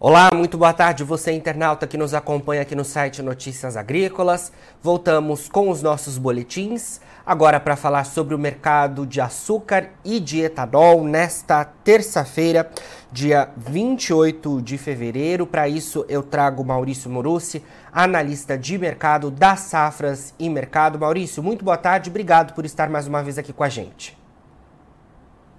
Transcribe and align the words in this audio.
Olá, 0.00 0.30
muito 0.32 0.56
boa 0.56 0.72
tarde, 0.72 1.02
você 1.02 1.32
internauta 1.32 1.84
que 1.84 1.96
nos 1.96 2.14
acompanha 2.14 2.62
aqui 2.62 2.72
no 2.72 2.84
site 2.84 3.20
Notícias 3.20 3.76
Agrícolas. 3.76 4.52
Voltamos 4.80 5.48
com 5.48 5.68
os 5.68 5.82
nossos 5.82 6.16
boletins, 6.18 7.00
agora 7.26 7.58
para 7.58 7.74
falar 7.74 8.04
sobre 8.04 8.32
o 8.32 8.38
mercado 8.38 9.04
de 9.04 9.20
açúcar 9.20 9.90
e 10.04 10.20
de 10.20 10.38
etanol 10.42 11.02
nesta 11.02 11.64
terça-feira, 11.64 12.70
dia 13.10 13.50
28 13.56 14.62
de 14.62 14.78
fevereiro. 14.78 15.48
Para 15.48 15.68
isso, 15.68 16.06
eu 16.08 16.22
trago 16.22 16.64
Maurício 16.64 17.10
Morucci, 17.10 17.64
analista 17.92 18.56
de 18.56 18.78
mercado 18.78 19.32
das 19.32 19.62
safras 19.62 20.32
e 20.38 20.48
mercado. 20.48 20.96
Maurício, 20.96 21.42
muito 21.42 21.64
boa 21.64 21.76
tarde, 21.76 22.08
obrigado 22.08 22.54
por 22.54 22.64
estar 22.64 22.88
mais 22.88 23.08
uma 23.08 23.20
vez 23.20 23.36
aqui 23.36 23.52
com 23.52 23.64
a 23.64 23.68
gente. 23.68 24.17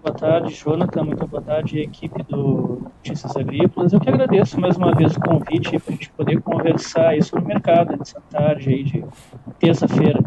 Boa 0.01 0.15
tarde, 0.15 0.53
Jonathan. 0.53 1.03
Muito 1.03 1.27
boa 1.27 1.41
tarde, 1.41 1.79
equipe 1.79 2.23
do 2.23 2.83
Notícias 2.83 3.35
Agrícolas. 3.35 3.91
Eu 3.91 3.99
que 3.99 4.07
agradeço 4.07 4.57
mais 4.57 4.77
uma 4.77 4.95
vez 4.95 5.17
o 5.17 5.19
convite 5.19 5.77
para 5.77 5.89
a 5.89 5.91
gente 5.91 6.09
poder 6.11 6.41
conversar 6.41 7.09
aí 7.09 7.21
sobre 7.21 7.43
o 7.43 7.47
mercado 7.47 7.97
nessa 7.97 8.21
tarde 8.31 8.69
aí 8.69 8.83
de 8.83 9.03
terça-feira. 9.59 10.23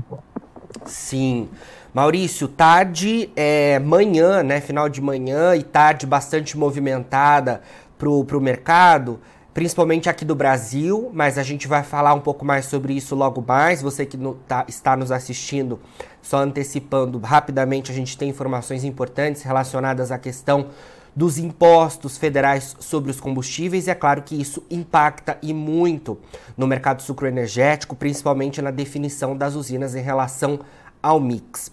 Sim. 0.85 1.49
Maurício, 1.95 2.49
tarde 2.49 3.31
é 3.35 3.79
manhã, 3.79 4.43
né? 4.43 4.61
Final 4.61 4.91
de 4.91 5.01
manhã 5.01 5.57
e 5.57 5.63
tarde 5.63 6.07
bastante 6.07 6.57
movimentada 6.57 7.63
para 7.97 8.11
o 8.11 8.41
mercado 8.41 9.21
principalmente 9.55 10.09
aqui 10.09 10.25
do 10.25 10.35
Brasil, 10.35 11.11
mas 11.13 11.37
a 11.39 11.43
gente 11.43 11.69
vai 11.69 11.83
falar 11.83 12.15
um 12.15 12.21
pouco 12.21 12.45
mais 12.45 12.67
sobre 12.67 12.95
isso 12.95 13.15
logo 13.15 13.45
mais. 13.47 13.83
Você 13.83 14.07
que 14.07 14.17
no, 14.17 14.35
tá, 14.35 14.65
está 14.69 14.97
nos 14.97 15.13
assistindo, 15.13 15.79
só 16.21 16.39
antecipando 16.39 17.19
rapidamente, 17.19 17.91
a 17.91 17.95
gente 17.95 18.17
tem 18.17 18.29
informações 18.29 18.85
importantes 18.85 19.43
relacionadas 19.43 20.11
à 20.11 20.19
questão 20.19 20.69
dos 21.15 21.37
impostos 21.37 22.17
federais 22.17 22.75
sobre 22.81 23.11
os 23.11 23.21
combustíveis, 23.21 23.87
e 23.87 23.91
é 23.91 23.95
claro 23.95 24.23
que 24.23 24.41
isso 24.41 24.65
impacta 24.71 25.37
e 25.43 25.53
muito 25.53 26.19
no 26.57 26.67
mercado 26.67 27.03
sucroenergético, 27.03 27.95
principalmente 27.95 28.63
na 28.63 28.71
definição 28.71 29.37
das 29.37 29.55
usinas 29.55 29.95
em 29.95 30.01
relação 30.01 30.61
ao 31.03 31.21
mix. 31.21 31.71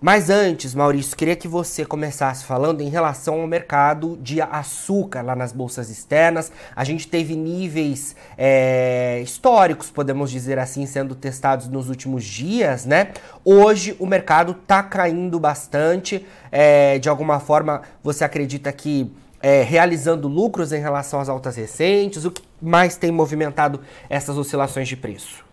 Mas 0.00 0.30
antes, 0.30 0.74
Maurício, 0.74 1.14
queria 1.14 1.36
que 1.36 1.46
você 1.46 1.84
começasse 1.84 2.42
falando 2.46 2.80
em 2.80 2.88
relação 2.88 3.42
ao 3.42 3.46
mercado 3.46 4.18
de 4.22 4.40
açúcar 4.40 5.20
lá 5.20 5.36
nas 5.36 5.52
bolsas 5.52 5.90
externas. 5.90 6.50
A 6.74 6.84
gente 6.84 7.06
teve 7.06 7.36
níveis 7.36 8.16
é, 8.38 9.20
históricos, 9.22 9.90
podemos 9.90 10.30
dizer 10.30 10.58
assim, 10.58 10.86
sendo 10.86 11.14
testados 11.14 11.68
nos 11.68 11.90
últimos 11.90 12.24
dias, 12.24 12.86
né? 12.86 13.08
Hoje 13.44 13.94
o 13.98 14.06
mercado 14.06 14.52
está 14.52 14.82
caindo 14.82 15.38
bastante. 15.38 16.24
É, 16.50 16.98
de 16.98 17.10
alguma 17.10 17.38
forma, 17.38 17.82
você 18.02 18.24
acredita 18.24 18.72
que 18.72 19.12
é, 19.42 19.60
realizando 19.60 20.28
lucros 20.28 20.72
em 20.72 20.80
relação 20.80 21.20
às 21.20 21.28
altas 21.28 21.56
recentes? 21.56 22.24
O 22.24 22.30
que 22.30 22.42
mais 22.58 22.96
tem 22.96 23.12
movimentado 23.12 23.82
essas 24.08 24.38
oscilações 24.38 24.88
de 24.88 24.96
preço? 24.96 25.49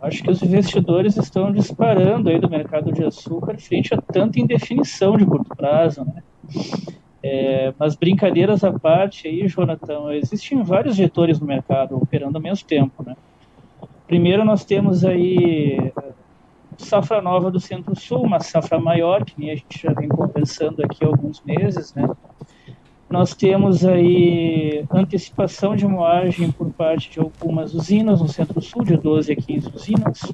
Acho 0.00 0.22
que 0.22 0.30
os 0.30 0.42
investidores 0.42 1.16
estão 1.16 1.50
disparando 1.50 2.28
aí 2.28 2.38
do 2.38 2.50
mercado 2.50 2.92
de 2.92 3.02
açúcar 3.02 3.58
frente 3.58 3.94
a 3.94 4.00
tanta 4.00 4.38
indefinição 4.38 5.16
de 5.16 5.24
curto 5.24 5.56
prazo, 5.56 6.04
né? 6.04 6.22
É, 7.22 7.74
mas 7.78 7.96
brincadeiras 7.96 8.62
à 8.62 8.78
parte 8.78 9.26
aí, 9.26 9.48
Jonathan, 9.48 10.14
existem 10.14 10.62
vários 10.62 10.96
vetores 10.96 11.40
no 11.40 11.46
mercado 11.46 11.96
operando 11.96 12.36
ao 12.36 12.42
mesmo 12.42 12.66
tempo, 12.66 13.02
né? 13.04 13.16
Primeiro 14.06 14.44
nós 14.44 14.64
temos 14.64 15.04
aí 15.04 15.92
safra 16.76 17.22
nova 17.22 17.50
do 17.50 17.58
Centro-Sul, 17.58 18.22
uma 18.22 18.38
safra 18.38 18.78
maior, 18.78 19.24
que 19.24 19.34
nem 19.38 19.50
a 19.50 19.56
gente 19.56 19.82
já 19.82 19.92
vem 19.92 20.08
conversando 20.08 20.84
aqui 20.84 21.04
há 21.04 21.08
alguns 21.08 21.42
meses, 21.42 21.94
né? 21.94 22.08
Nós 23.08 23.34
temos 23.34 23.84
aí 23.84 24.84
antecipação 24.90 25.76
de 25.76 25.86
moagem 25.86 26.50
por 26.50 26.65
parte 26.76 27.10
de 27.10 27.20
algumas 27.20 27.74
usinas 27.74 28.20
no 28.20 28.28
Centro-Sul, 28.28 28.84
de 28.84 28.96
12 28.96 29.32
a 29.32 29.36
15 29.36 29.70
usinas. 29.74 30.32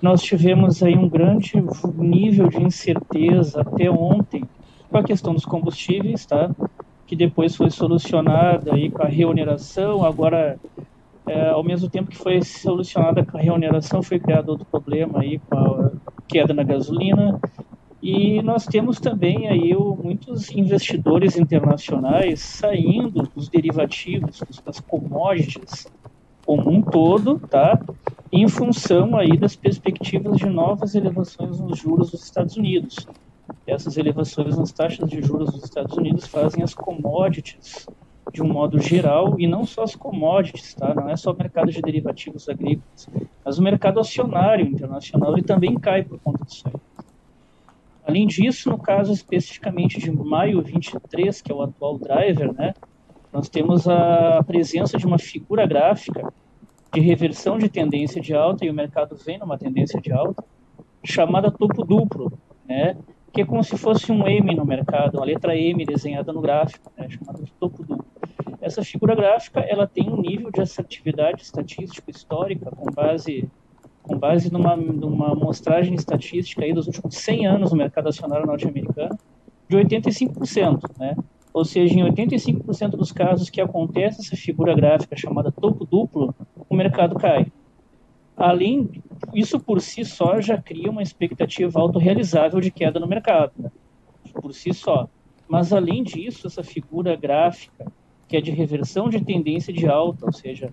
Nós 0.00 0.20
tivemos 0.22 0.82
aí 0.82 0.96
um 0.96 1.08
grande 1.08 1.52
nível 1.96 2.48
de 2.48 2.60
incerteza 2.60 3.60
até 3.60 3.90
ontem 3.90 4.42
com 4.90 4.98
a 4.98 5.02
questão 5.02 5.32
dos 5.32 5.44
combustíveis, 5.44 6.26
tá? 6.26 6.50
Que 7.06 7.14
depois 7.14 7.54
foi 7.54 7.70
solucionada 7.70 8.74
aí 8.74 8.90
com 8.90 9.02
a 9.02 9.06
reoneração. 9.06 10.04
Agora, 10.04 10.58
é, 11.26 11.50
ao 11.50 11.62
mesmo 11.62 11.88
tempo 11.88 12.10
que 12.10 12.16
foi 12.16 12.42
solucionada 12.42 13.24
com 13.24 13.38
a 13.38 13.40
reoneração, 13.40 14.02
foi 14.02 14.18
criado 14.18 14.48
outro 14.48 14.66
problema 14.66 15.20
aí 15.20 15.38
com 15.38 15.56
a 15.56 15.90
queda 16.26 16.52
na 16.52 16.62
gasolina 16.62 17.38
e 18.02 18.42
nós 18.42 18.66
temos 18.66 18.98
também 18.98 19.48
aí 19.48 19.72
muitos 19.74 20.50
investidores 20.50 21.36
internacionais 21.36 22.40
saindo 22.40 23.28
dos 23.34 23.48
derivativos, 23.48 24.42
das 24.64 24.80
commodities 24.80 25.86
como 26.44 26.68
um 26.68 26.82
todo, 26.82 27.38
tá? 27.38 27.80
Em 28.32 28.48
função 28.48 29.16
aí 29.16 29.36
das 29.36 29.54
perspectivas 29.54 30.36
de 30.36 30.46
novas 30.46 30.96
elevações 30.96 31.60
nos 31.60 31.78
juros 31.78 32.10
dos 32.10 32.24
Estados 32.24 32.56
Unidos. 32.56 33.06
Essas 33.66 33.96
elevações 33.96 34.58
nas 34.58 34.72
taxas 34.72 35.08
de 35.08 35.22
juros 35.22 35.52
dos 35.52 35.62
Estados 35.62 35.96
Unidos 35.96 36.26
fazem 36.26 36.64
as 36.64 36.74
commodities 36.74 37.86
de 38.32 38.42
um 38.42 38.48
modo 38.48 38.80
geral, 38.80 39.34
e 39.38 39.46
não 39.46 39.64
só 39.64 39.82
as 39.82 39.94
commodities, 39.94 40.74
tá? 40.74 40.94
não 40.94 41.08
é 41.08 41.16
só 41.16 41.32
o 41.32 41.36
mercado 41.36 41.70
de 41.70 41.82
derivativos 41.82 42.48
agrícolas, 42.48 43.08
mas 43.44 43.58
o 43.58 43.62
mercado 43.62 44.00
acionário 44.00 44.66
internacional 44.66 45.32
ele 45.32 45.42
também 45.42 45.74
cai 45.74 46.02
por 46.04 46.18
conta 46.20 46.44
disso 46.44 46.62
aí. 46.66 46.72
Além 48.04 48.26
disso, 48.26 48.68
no 48.68 48.78
caso 48.78 49.12
especificamente 49.12 49.98
de 49.98 50.10
maio 50.10 50.60
23, 50.60 51.40
que 51.40 51.52
é 51.52 51.54
o 51.54 51.62
atual 51.62 51.98
driver, 51.98 52.52
né, 52.52 52.74
nós 53.32 53.48
temos 53.48 53.88
a 53.88 54.42
presença 54.46 54.98
de 54.98 55.06
uma 55.06 55.18
figura 55.18 55.66
gráfica 55.66 56.32
de 56.92 57.00
reversão 57.00 57.56
de 57.56 57.68
tendência 57.68 58.20
de 58.20 58.34
alta, 58.34 58.64
e 58.64 58.70
o 58.70 58.74
mercado 58.74 59.16
vem 59.16 59.38
numa 59.38 59.56
tendência 59.56 60.00
de 60.00 60.12
alta, 60.12 60.44
chamada 61.04 61.50
topo 61.50 61.84
duplo, 61.84 62.32
né, 62.68 62.96
que 63.32 63.40
é 63.40 63.46
como 63.46 63.64
se 63.64 63.78
fosse 63.78 64.12
um 64.12 64.26
M 64.26 64.54
no 64.54 64.66
mercado, 64.66 65.16
uma 65.16 65.24
letra 65.24 65.56
M 65.56 65.84
desenhada 65.86 66.32
no 66.32 66.40
gráfico, 66.40 66.92
né, 66.96 67.08
chamada 67.08 67.42
de 67.42 67.52
topo 67.52 67.82
duplo. 67.82 68.04
Essa 68.60 68.84
figura 68.84 69.14
gráfica 69.14 69.60
ela 69.60 69.86
tem 69.86 70.08
um 70.08 70.20
nível 70.20 70.50
de 70.50 70.60
assertividade 70.60 71.42
estatística 71.42 72.10
histórica 72.10 72.70
com 72.70 72.92
base 72.92 73.48
com 74.02 74.18
base 74.18 74.52
numa, 74.52 74.76
numa 74.76 75.32
amostragem 75.32 75.94
estatística 75.94 76.64
aí 76.64 76.72
dos 76.72 76.86
últimos 76.86 77.14
100 77.16 77.46
anos 77.46 77.70
no 77.70 77.76
mercado 77.76 78.08
acionário 78.08 78.46
norte-americano, 78.46 79.16
de 79.68 79.76
85%, 79.76 80.90
né? 80.98 81.16
Ou 81.52 81.64
seja, 81.64 81.94
em 81.94 82.02
85% 82.02 82.90
dos 82.90 83.12
casos 83.12 83.50
que 83.50 83.60
acontece 83.60 84.20
essa 84.20 84.36
figura 84.36 84.74
gráfica 84.74 85.16
chamada 85.16 85.52
topo 85.52 85.84
duplo, 85.84 86.34
o 86.68 86.74
mercado 86.74 87.14
cai. 87.16 87.46
Além, 88.36 88.90
isso 89.34 89.60
por 89.60 89.80
si 89.80 90.04
só 90.04 90.40
já 90.40 90.60
cria 90.60 90.90
uma 90.90 91.02
expectativa 91.02 91.78
autorrealizável 91.78 92.60
de 92.60 92.70
queda 92.70 92.98
no 92.98 93.06
mercado, 93.06 93.52
né? 93.58 93.70
por 94.32 94.54
si 94.54 94.72
só. 94.72 95.08
Mas 95.46 95.72
além 95.72 96.02
disso, 96.02 96.46
essa 96.46 96.62
figura 96.62 97.14
gráfica, 97.14 97.92
que 98.26 98.36
é 98.36 98.40
de 98.40 98.50
reversão 98.50 99.10
de 99.10 99.22
tendência 99.22 99.72
de 99.72 99.86
alta, 99.86 100.24
ou 100.24 100.32
seja, 100.32 100.72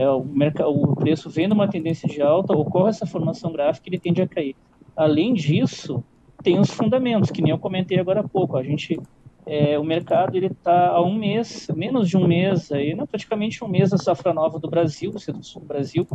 é, 0.00 0.08
o, 0.08 0.24
mercado, 0.24 0.70
o 0.70 0.96
preço 0.96 1.28
vem 1.28 1.46
numa 1.46 1.68
tendência 1.68 2.08
de 2.08 2.22
alta, 2.22 2.56
ocorre 2.56 2.88
essa 2.88 3.04
formação 3.04 3.52
gráfica 3.52 3.86
ele 3.86 3.98
tende 3.98 4.22
a 4.22 4.26
cair. 4.26 4.56
Além 4.96 5.34
disso, 5.34 6.02
tem 6.42 6.58
os 6.58 6.70
fundamentos, 6.70 7.30
que 7.30 7.42
nem 7.42 7.50
eu 7.50 7.58
comentei 7.58 8.00
agora 8.00 8.20
há 8.20 8.26
pouco. 8.26 8.56
A 8.56 8.62
gente, 8.62 8.98
é, 9.44 9.78
o 9.78 9.84
mercado 9.84 10.34
ele 10.34 10.46
está 10.46 10.88
há 10.88 11.02
um 11.02 11.14
mês, 11.14 11.68
menos 11.76 12.08
de 12.08 12.16
um 12.16 12.26
mês, 12.26 12.72
aí, 12.72 12.94
não, 12.94 13.06
praticamente 13.06 13.62
um 13.62 13.68
mês 13.68 13.90
da 13.90 13.98
safra 13.98 14.32
nova 14.32 14.58
do 14.58 14.70
Brasil, 14.70 15.10
do 15.10 15.18
centro-sul 15.18 15.60
do 15.60 15.68
Brasil, 15.68 16.08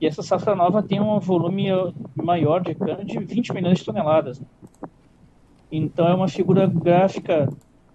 e 0.00 0.06
essa 0.08 0.20
safra 0.20 0.56
nova 0.56 0.82
tem 0.82 1.00
um 1.00 1.20
volume 1.20 1.68
maior 2.16 2.60
de 2.60 2.74
cana 2.74 3.04
de 3.04 3.20
20 3.20 3.54
milhões 3.54 3.78
de 3.78 3.84
toneladas. 3.84 4.42
Então 5.70 6.08
é 6.08 6.14
uma 6.14 6.26
figura 6.26 6.66
gráfica 6.66 7.48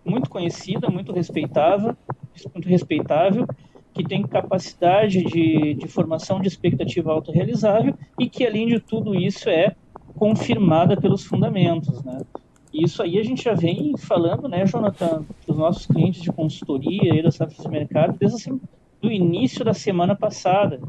muito 0.05 0.29
conhecida, 0.29 0.89
muito 0.89 1.11
respeitável, 1.11 1.97
muito 2.53 2.69
respeitável 2.69 3.45
que 3.93 4.03
tem 4.03 4.21
capacidade 4.23 5.23
de, 5.23 5.73
de 5.73 5.87
formação 5.87 6.39
de 6.39 6.47
expectativa 6.47 7.11
autorrealizável 7.11 7.93
e 8.19 8.29
que, 8.29 8.45
além 8.45 8.67
de 8.67 8.79
tudo 8.79 9.13
isso, 9.13 9.49
é 9.49 9.75
confirmada 10.15 10.95
pelos 10.99 11.23
fundamentos, 11.23 12.03
né? 12.03 12.21
Isso 12.73 13.03
aí 13.03 13.19
a 13.19 13.23
gente 13.23 13.43
já 13.43 13.53
vem 13.53 13.97
falando, 13.97 14.47
né, 14.47 14.65
Jonathan, 14.65 15.23
para 15.23 15.51
os 15.51 15.57
nossos 15.57 15.85
clientes 15.85 16.21
de 16.21 16.31
consultoria 16.31 17.13
e 17.13 17.21
das 17.21 17.35
safras 17.35 17.65
de 17.65 17.69
mercado 17.69 18.15
desde 18.17 18.37
assim, 18.37 18.61
início 19.03 19.65
da 19.65 19.73
semana 19.73 20.15
passada, 20.15 20.79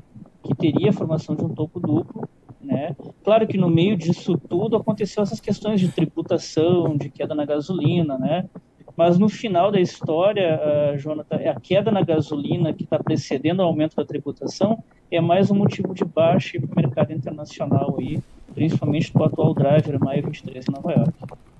que 0.44 0.54
teria 0.54 0.90
a 0.90 0.92
formação 0.92 1.34
de 1.34 1.44
um 1.44 1.48
topo 1.48 1.80
duplo, 1.80 2.28
né? 2.60 2.94
Claro 3.24 3.46
que 3.46 3.58
no 3.58 3.68
meio 3.68 3.96
disso 3.96 4.38
tudo 4.48 4.76
aconteceu 4.76 5.22
essas 5.22 5.40
questões 5.40 5.80
de 5.80 5.88
tributação, 5.88 6.96
de 6.96 7.08
queda 7.08 7.34
na 7.34 7.44
gasolina, 7.44 8.16
né? 8.18 8.48
Mas 8.96 9.18
no 9.18 9.28
final 9.28 9.70
da 9.70 9.80
história, 9.80 10.60
uh, 10.60 10.98
Jonathan, 10.98 11.36
a 11.36 11.60
queda 11.60 11.90
na 11.90 12.02
gasolina 12.02 12.72
que 12.72 12.84
está 12.84 12.98
precedendo 12.98 13.60
o 13.60 13.64
aumento 13.64 13.96
da 13.96 14.04
tributação 14.04 14.82
é 15.10 15.20
mais 15.20 15.50
um 15.50 15.54
motivo 15.54 15.94
de 15.94 16.04
baixa 16.04 16.60
para 16.60 16.72
o 16.72 16.76
mercado 16.76 17.12
internacional 17.12 17.96
aí, 17.98 18.20
principalmente 18.54 19.12
do 19.12 19.24
atual 19.24 19.54
driver 19.54 19.98
maio 19.98 20.24
23 20.24 20.64
em 20.68 20.72
Nova 20.72 20.92
York. 20.92 21.12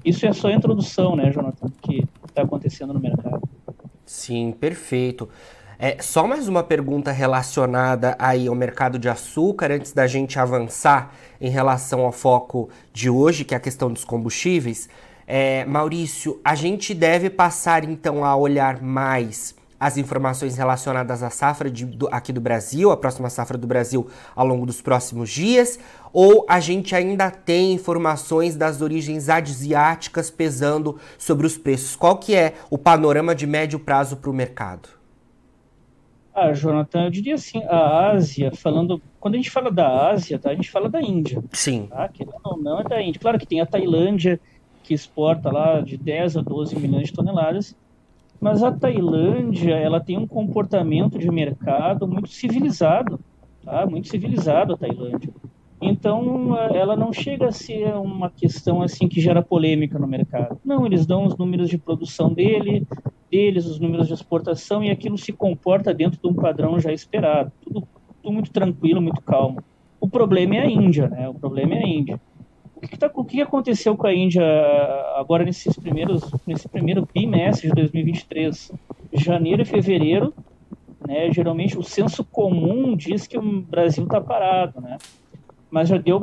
Isso 0.04 0.26
é 0.26 0.32
só 0.32 0.48
a 0.48 0.52
introdução, 0.52 1.16
né, 1.16 1.30
Jonathan, 1.30 1.68
que 1.80 2.04
está 2.26 2.42
acontecendo 2.42 2.92
no 2.92 3.00
mercado. 3.00 3.42
Sim, 4.04 4.52
perfeito. 4.52 5.28
É, 5.78 6.00
só 6.00 6.28
mais 6.28 6.46
uma 6.46 6.62
pergunta 6.62 7.10
relacionada 7.10 8.14
aí 8.18 8.46
ao 8.46 8.54
mercado 8.54 8.98
de 8.98 9.08
açúcar, 9.08 9.72
antes 9.72 9.92
da 9.92 10.06
gente 10.06 10.38
avançar 10.38 11.12
em 11.40 11.50
relação 11.50 12.02
ao 12.02 12.12
foco 12.12 12.68
de 12.92 13.10
hoje, 13.10 13.44
que 13.44 13.52
é 13.52 13.56
a 13.56 13.60
questão 13.60 13.92
dos 13.92 14.04
combustíveis. 14.04 14.88
É, 15.34 15.64
Maurício, 15.64 16.38
a 16.44 16.54
gente 16.54 16.92
deve 16.92 17.30
passar 17.30 17.84
então 17.84 18.22
a 18.22 18.36
olhar 18.36 18.82
mais 18.82 19.56
as 19.80 19.96
informações 19.96 20.58
relacionadas 20.58 21.22
à 21.22 21.30
safra 21.30 21.70
de, 21.70 21.86
do, 21.86 22.06
aqui 22.12 22.34
do 22.34 22.40
Brasil, 22.40 22.90
a 22.90 22.98
próxima 22.98 23.30
safra 23.30 23.56
do 23.56 23.66
Brasil 23.66 24.06
ao 24.36 24.46
longo 24.46 24.66
dos 24.66 24.82
próximos 24.82 25.30
dias, 25.30 25.78
ou 26.12 26.44
a 26.46 26.60
gente 26.60 26.94
ainda 26.94 27.30
tem 27.30 27.72
informações 27.72 28.56
das 28.56 28.82
origens 28.82 29.30
asiáticas 29.30 30.30
pesando 30.30 30.98
sobre 31.16 31.46
os 31.46 31.56
preços? 31.56 31.96
Qual 31.96 32.18
que 32.18 32.34
é 32.34 32.52
o 32.68 32.76
panorama 32.76 33.34
de 33.34 33.46
médio 33.46 33.78
prazo 33.78 34.18
para 34.18 34.28
o 34.28 34.34
mercado? 34.34 34.86
Ah, 36.34 36.52
Jonathan, 36.52 37.04
eu 37.04 37.10
diria 37.10 37.36
assim, 37.36 37.62
a 37.64 38.10
Ásia, 38.10 38.52
falando, 38.54 39.00
quando 39.18 39.36
a 39.36 39.38
gente 39.38 39.50
fala 39.50 39.70
da 39.70 40.10
Ásia, 40.10 40.38
tá, 40.38 40.50
a 40.50 40.54
gente 40.54 40.70
fala 40.70 40.90
da 40.90 41.00
Índia. 41.00 41.42
Sim. 41.52 41.86
Tá? 41.86 42.06
Que 42.08 42.26
não, 42.26 42.58
não 42.58 42.80
é 42.80 42.84
da 42.84 43.00
Índia. 43.00 43.18
Claro 43.18 43.38
que 43.38 43.46
tem 43.46 43.62
a 43.62 43.66
Tailândia, 43.66 44.38
que 44.82 44.94
exporta 44.94 45.50
lá 45.50 45.80
de 45.80 45.96
10 45.96 46.38
a 46.38 46.42
12 46.42 46.78
milhões 46.78 47.08
de 47.08 47.12
toneladas, 47.12 47.76
mas 48.40 48.62
a 48.62 48.72
Tailândia, 48.72 49.74
ela 49.76 50.00
tem 50.00 50.18
um 50.18 50.26
comportamento 50.26 51.18
de 51.18 51.30
mercado 51.30 52.08
muito 52.08 52.28
civilizado, 52.28 53.20
tá? 53.64 53.86
Muito 53.86 54.08
civilizado 54.08 54.74
a 54.74 54.76
Tailândia. 54.76 55.30
Então, 55.80 56.56
ela 56.74 56.96
não 56.96 57.12
chega 57.12 57.48
a 57.48 57.52
ser 57.52 57.94
uma 57.94 58.30
questão 58.30 58.82
assim 58.82 59.08
que 59.08 59.20
gera 59.20 59.42
polêmica 59.42 59.98
no 59.98 60.06
mercado. 60.06 60.58
Não, 60.64 60.86
eles 60.86 61.06
dão 61.06 61.24
os 61.24 61.36
números 61.36 61.68
de 61.68 61.76
produção 61.76 62.32
dele, 62.32 62.86
deles, 63.30 63.66
os 63.66 63.80
números 63.80 64.06
de 64.06 64.14
exportação, 64.14 64.82
e 64.82 64.90
aquilo 64.90 65.18
se 65.18 65.32
comporta 65.32 65.92
dentro 65.92 66.20
de 66.20 66.28
um 66.28 66.34
padrão 66.34 66.78
já 66.78 66.92
esperado. 66.92 67.50
Tudo, 67.64 67.86
tudo 68.22 68.32
muito 68.32 68.52
tranquilo, 68.52 69.02
muito 69.02 69.20
calmo. 69.22 69.62
O 70.00 70.08
problema 70.08 70.56
é 70.56 70.60
a 70.60 70.70
Índia, 70.70 71.08
né? 71.08 71.28
O 71.28 71.34
problema 71.34 71.74
é 71.74 71.84
a 71.84 71.88
Índia. 71.88 72.20
O 72.82 72.88
que, 72.88 72.98
tá, 72.98 73.10
o 73.14 73.24
que 73.24 73.40
aconteceu 73.40 73.96
com 73.96 74.08
a 74.08 74.14
Índia 74.14 74.42
agora 75.14 75.44
nesses 75.44 75.78
primeiros, 75.78 76.28
nesse 76.44 76.68
primeiro 76.68 77.08
bimestre 77.14 77.68
de 77.68 77.74
2023? 77.76 78.72
Janeiro 79.12 79.62
e 79.62 79.64
fevereiro, 79.64 80.34
né? 81.06 81.30
Geralmente 81.32 81.78
o 81.78 81.82
senso 81.82 82.24
comum 82.24 82.96
diz 82.96 83.26
que 83.28 83.38
o 83.38 83.62
Brasil 83.62 84.02
está 84.02 84.20
parado, 84.20 84.80
né? 84.80 84.98
Mas 85.70 85.88
já 85.88 85.96
deu 85.96 86.20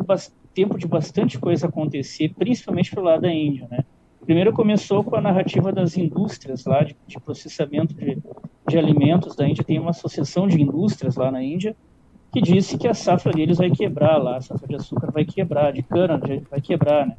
tempo 0.54 0.78
de 0.78 0.86
bastante 0.86 1.40
coisa 1.40 1.68
acontecer, 1.68 2.34
principalmente 2.38 2.94
pelo 2.94 3.06
lado 3.06 3.22
da 3.22 3.34
Índia, 3.34 3.66
né? 3.72 3.86
Primeiro 4.26 4.52
começou 4.52 5.02
com 5.02 5.16
a 5.16 5.22
narrativa 5.22 5.72
das 5.72 5.98
indústrias 5.98 6.66
lá 6.66 6.84
de, 6.84 6.96
de 7.08 7.20
processamento 7.22 7.94
de, 7.94 8.18
de, 8.68 8.78
alimentos 8.78 9.34
da 9.34 9.48
Índia. 9.48 9.64
Tem 9.64 9.80
uma 9.80 9.92
associação 9.92 10.46
de 10.46 10.62
indústrias 10.62 11.16
lá 11.16 11.32
na 11.32 11.42
Índia 11.42 11.74
que 12.32 12.42
disse 12.42 12.78
que 12.78 12.88
a 12.88 12.94
safra 12.94 13.32
deles 13.32 13.58
vai 13.58 13.72
quebrar 13.72 14.18
lá, 14.18 14.38
a 14.38 14.42
safra 14.42 14.68
de 14.68 14.76
açúcar 14.76 15.12
vai 15.12 15.26
quebrar, 15.26 15.74
de 15.74 15.82
cana 15.82 16.20
vai 16.50 16.62
quebrar, 16.62 17.08
né? 17.08 17.18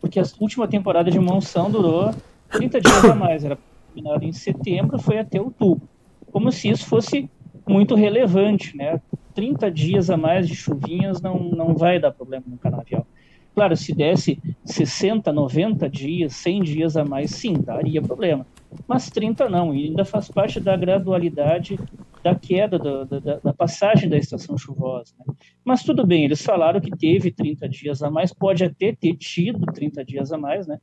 Porque 0.00 0.18
a 0.18 0.24
última 0.40 0.66
temporada 0.66 1.10
de 1.10 1.18
monção 1.18 1.70
durou 1.70 2.14
30 2.50 2.80
dias 2.80 3.04
a 3.04 3.14
mais, 3.14 3.44
era 3.44 3.58
terminada 3.92 4.24
em 4.24 4.32
setembro, 4.32 4.98
foi 4.98 5.18
até 5.18 5.40
outubro. 5.40 5.86
Como 6.32 6.50
se 6.50 6.68
isso 6.68 6.86
fosse 6.86 7.28
muito 7.66 7.94
relevante, 7.94 8.76
né? 8.76 9.00
30 9.34 9.70
dias 9.70 10.10
a 10.10 10.16
mais 10.16 10.48
de 10.48 10.54
chuvinhas 10.54 11.20
não, 11.20 11.38
não 11.38 11.74
vai 11.74 11.98
dar 11.98 12.12
problema 12.12 12.44
no 12.46 12.56
canavial. 12.56 13.06
Claro, 13.54 13.76
se 13.76 13.92
desse 13.92 14.40
60, 14.64 15.32
90 15.32 15.88
dias, 15.88 16.32
100 16.34 16.62
dias 16.62 16.96
a 16.96 17.04
mais, 17.04 17.32
sim, 17.32 17.54
daria 17.54 18.00
problema. 18.00 18.46
Mas 18.86 19.10
30 19.10 19.48
não, 19.48 19.74
e 19.74 19.86
ainda 19.86 20.04
faz 20.04 20.28
parte 20.28 20.60
da 20.60 20.76
gradualidade 20.76 21.78
da 22.22 22.34
queda, 22.34 22.78
da, 22.78 23.04
da, 23.04 23.36
da 23.36 23.52
passagem 23.52 24.08
da 24.08 24.16
estação 24.16 24.56
chuvosa. 24.56 25.14
Né? 25.18 25.34
Mas 25.64 25.82
tudo 25.82 26.06
bem, 26.06 26.24
eles 26.24 26.42
falaram 26.42 26.80
que 26.80 26.90
teve 26.90 27.30
30 27.30 27.68
dias 27.68 28.02
a 28.02 28.10
mais, 28.10 28.32
pode 28.32 28.64
até 28.64 28.92
ter 28.92 29.16
tido 29.16 29.64
30 29.66 30.04
dias 30.04 30.32
a 30.32 30.38
mais, 30.38 30.66
né? 30.66 30.78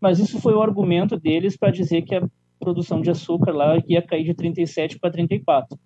mas 0.00 0.18
isso 0.18 0.40
foi 0.40 0.54
o 0.54 0.62
argumento 0.62 1.18
deles 1.18 1.56
para 1.56 1.70
dizer 1.70 2.02
que 2.02 2.14
a 2.14 2.28
produção 2.58 3.00
de 3.00 3.10
açúcar 3.10 3.52
lá 3.52 3.78
ia 3.86 4.02
cair 4.02 4.24
de 4.24 4.34
37 4.34 4.98
para 4.98 5.10
34 5.10 5.78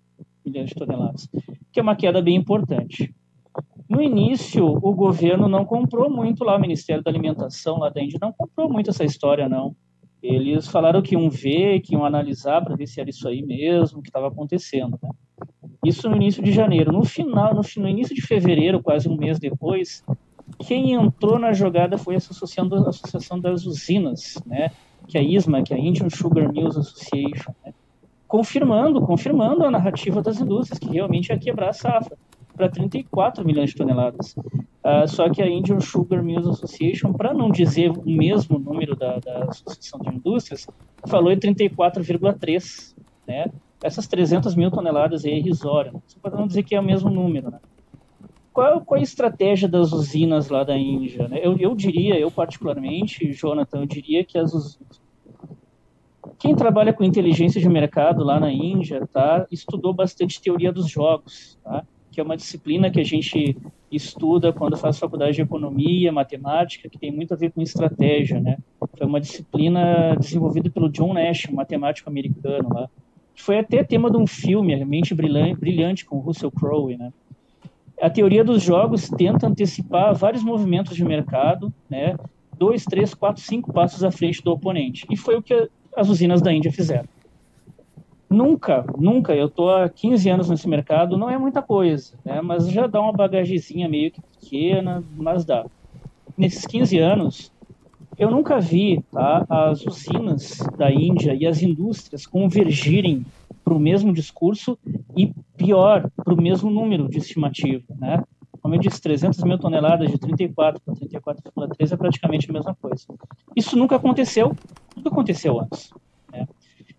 milhões 0.45 0.69
de 0.69 0.75
toneladas, 0.75 1.29
que 1.71 1.79
é 1.79 1.83
uma 1.83 1.95
queda 1.95 2.21
bem 2.21 2.35
importante. 2.35 3.13
No 3.89 4.01
início, 4.01 4.65
o 4.65 4.93
governo 4.93 5.47
não 5.47 5.65
comprou 5.65 6.09
muito 6.09 6.43
lá, 6.43 6.55
o 6.55 6.61
Ministério 6.61 7.03
da 7.03 7.11
Alimentação 7.11 7.79
lá 7.79 7.89
da 7.89 8.01
Índia 8.01 8.17
não 8.21 8.33
comprou 8.33 8.69
muito 8.69 8.89
essa 8.89 9.03
história, 9.03 9.47
não. 9.47 9.75
Eles 10.23 10.69
falaram 10.69 11.01
que 11.01 11.15
iam 11.15 11.29
ver, 11.29 11.81
que 11.81 11.93
iam 11.93 12.05
analisar 12.05 12.63
para 12.63 12.77
ver 12.77 12.87
se 12.87 13.01
era 13.01 13.09
isso 13.09 13.27
aí 13.27 13.41
mesmo 13.41 14.01
que 14.01 14.07
estava 14.07 14.29
acontecendo. 14.29 14.97
Né? 15.03 15.09
Isso 15.83 16.09
no 16.09 16.15
início 16.15 16.41
de 16.41 16.53
janeiro. 16.53 16.93
No 16.93 17.03
final, 17.03 17.53
no, 17.53 17.61
no, 17.61 17.89
início 17.89 18.15
de 18.15 18.21
fevereiro, 18.21 18.81
quase 18.81 19.09
um 19.09 19.17
mês 19.17 19.37
depois, 19.37 20.01
quem 20.59 20.93
entrou 20.93 21.37
na 21.37 21.51
jogada 21.51 21.97
foi 21.97 22.15
a 22.15 22.17
Associação, 22.19 22.73
Associação 22.87 23.37
das 23.37 23.65
Usinas, 23.65 24.41
né? 24.45 24.71
que 25.09 25.17
é 25.17 25.21
a 25.21 25.23
ISMA, 25.23 25.61
que 25.61 25.73
é 25.73 25.77
a 25.77 25.79
Indian 25.79 26.09
Sugar 26.09 26.49
Mills 26.53 26.79
Association, 26.79 27.53
né? 27.65 27.73
confirmando, 28.25 29.01
confirmando 29.01 29.65
a 29.65 29.69
narrativa 29.69 30.21
das 30.21 30.39
indústrias, 30.39 30.79
que 30.79 30.87
realmente 30.87 31.29
ia 31.29 31.37
quebrar 31.37 31.69
a 31.69 31.73
safra 31.73 32.17
para 32.55 32.69
34 32.69 33.45
milhões 33.45 33.71
de 33.71 33.75
toneladas. 33.75 34.35
Uh, 34.83 35.07
só 35.07 35.29
que 35.29 35.41
a 35.41 35.49
Indian 35.49 35.79
Sugar 35.79 36.21
Mills 36.21 36.49
Association, 36.49 37.13
para 37.13 37.33
não 37.33 37.49
dizer 37.49 37.89
o 37.89 38.03
mesmo 38.05 38.59
número 38.59 38.97
da, 38.97 39.17
da 39.17 39.45
Associação 39.45 40.01
de 40.01 40.09
Indústrias, 40.13 40.67
falou 41.07 41.31
em 41.31 41.37
34,3, 41.37 42.93
né? 43.25 43.45
Essas 43.81 44.07
300 44.07 44.55
mil 44.55 44.69
toneladas 44.69 45.23
é 45.23 45.29
irrisória, 45.29 45.93
né? 45.93 46.01
para 46.21 46.35
não 46.35 46.47
dizer 46.47 46.63
que 46.63 46.75
é 46.75 46.79
o 46.79 46.83
mesmo 46.83 47.09
número, 47.09 47.49
né? 47.49 47.59
Qual, 48.51 48.81
qual, 48.81 48.99
a 48.99 49.03
estratégia 49.03 49.67
das 49.67 49.93
usinas 49.93 50.49
lá 50.49 50.63
da 50.63 50.77
Índia? 50.77 51.27
Né? 51.27 51.39
Eu, 51.41 51.57
eu 51.57 51.73
diria, 51.73 52.19
eu 52.19 52.29
particularmente, 52.29 53.31
Jonathan, 53.31 53.79
eu 53.79 53.85
diria 53.85 54.23
que 54.23 54.37
as 54.37 54.53
usinas, 54.53 55.01
quem 56.37 56.55
trabalha 56.55 56.93
com 56.93 57.03
inteligência 57.03 57.59
de 57.59 57.69
mercado 57.69 58.23
lá 58.23 58.39
na 58.39 58.51
Índia, 58.51 59.07
tá, 59.11 59.47
estudou 59.49 59.93
bastante 59.93 60.41
teoria 60.41 60.71
dos 60.71 60.89
jogos, 60.89 61.57
tá? 61.63 61.85
Que 62.13 62.21
é 62.21 62.23
uma 62.23 62.37
disciplina 62.37 62.91
que 62.91 62.99
a 62.99 63.03
gente 63.03 63.57
estuda 63.91 64.53
quando 64.53 64.77
faz 64.77 64.99
faculdade 64.99 65.35
de 65.35 65.41
economia, 65.41 66.11
matemática, 66.11 66.87
que 66.87 66.99
tem 66.99 67.11
muito 67.11 67.33
a 67.33 67.37
ver 67.37 67.51
com 67.51 67.61
estratégia, 67.61 68.39
né? 68.39 68.57
Foi 68.95 69.07
uma 69.07 69.19
disciplina 69.19 70.15
desenvolvida 70.19 70.69
pelo 70.69 70.89
John 70.89 71.13
Nash, 71.13 71.47
um 71.49 71.55
matemático 71.55 72.07
americano 72.07 72.69
lá. 72.71 72.87
Foi 73.35 73.57
até 73.57 73.83
tema 73.83 74.11
de 74.11 74.17
um 74.17 74.27
filme, 74.27 74.85
Mente 74.85 75.15
Brilhante, 75.15 75.59
brilhante 75.59 76.05
com 76.05 76.19
Russell 76.19 76.51
Crowe, 76.51 76.95
né? 76.95 77.11
A 77.99 78.11
teoria 78.11 78.43
dos 78.43 78.61
jogos 78.61 79.09
tenta 79.09 79.47
antecipar 79.47 80.13
vários 80.13 80.43
movimentos 80.43 80.95
de 80.95 81.03
mercado, 81.03 81.73
né? 81.89 82.15
Dois, 82.59 82.85
três, 82.85 83.15
quatro, 83.15 83.41
cinco 83.41 83.73
passos 83.73 84.03
à 84.03 84.11
frente 84.11 84.43
do 84.43 84.51
oponente. 84.51 85.07
E 85.09 85.17
foi 85.17 85.35
o 85.35 85.41
que 85.41 85.67
as 85.97 86.09
usinas 86.09 86.43
da 86.43 86.53
Índia 86.53 86.71
fizeram. 86.71 87.07
Nunca, 88.33 88.83
nunca, 88.97 89.35
eu 89.35 89.47
tô 89.47 89.69
há 89.69 89.87
15 89.87 90.27
anos 90.27 90.49
nesse 90.49 90.67
mercado, 90.67 91.19
não 91.19 91.29
é 91.29 91.37
muita 91.37 91.61
coisa, 91.61 92.17
né? 92.25 92.41
Mas 92.41 92.67
já 92.67 92.87
dá 92.87 92.99
uma 92.99 93.13
bagagezinha 93.13 93.87
meio 93.87 94.11
que 94.11 94.19
pequena, 94.41 95.03
mas 95.11 95.45
dá. 95.45 95.63
Nesses 96.35 96.65
15 96.65 96.97
anos, 96.97 97.51
eu 98.17 98.31
nunca 98.31 98.59
vi 98.59 99.03
tá, 99.11 99.45
as 99.47 99.85
usinas 99.85 100.57
da 100.79 100.91
Índia 100.91 101.35
e 101.35 101.45
as 101.45 101.61
indústrias 101.61 102.25
convergirem 102.25 103.23
para 103.63 103.75
o 103.75 103.79
mesmo 103.79 104.11
discurso 104.11 104.79
e, 105.15 105.31
pior, 105.55 106.09
para 106.15 106.33
o 106.33 106.41
mesmo 106.41 106.71
número 106.71 107.07
de 107.07 107.19
estimativa, 107.19 107.85
né? 107.99 108.23
Como 108.63 108.73
eu 108.73 108.79
disse, 108.79 108.99
300 108.99 109.43
mil 109.43 109.59
toneladas 109.59 110.09
de 110.09 110.17
34 110.17 110.81
para 110.83 110.95
34,3 110.95 111.91
é 111.91 111.97
praticamente 111.97 112.49
a 112.49 112.53
mesma 112.53 112.75
coisa. 112.81 113.03
Isso 113.55 113.77
nunca 113.77 113.95
aconteceu, 113.97 114.57
nunca 114.95 115.09
aconteceu 115.09 115.61
antes. 115.61 115.89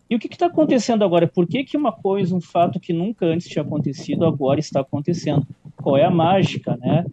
E 0.08 0.14
o 0.14 0.18
que 0.18 0.26
está 0.26 0.46
acontecendo 0.46 1.02
agora? 1.02 1.26
Por 1.26 1.46
que, 1.46 1.64
que 1.64 1.76
uma 1.76 1.92
coisa, 1.92 2.34
um 2.34 2.40
fato 2.40 2.78
que 2.78 2.92
nunca 2.92 3.26
antes 3.26 3.48
tinha 3.48 3.62
acontecido, 3.62 4.26
agora 4.26 4.60
está 4.60 4.80
acontecendo? 4.80 5.46
Qual 5.76 5.96
é 5.96 6.04
a 6.04 6.10
mágica, 6.10 6.76
né? 6.76 7.06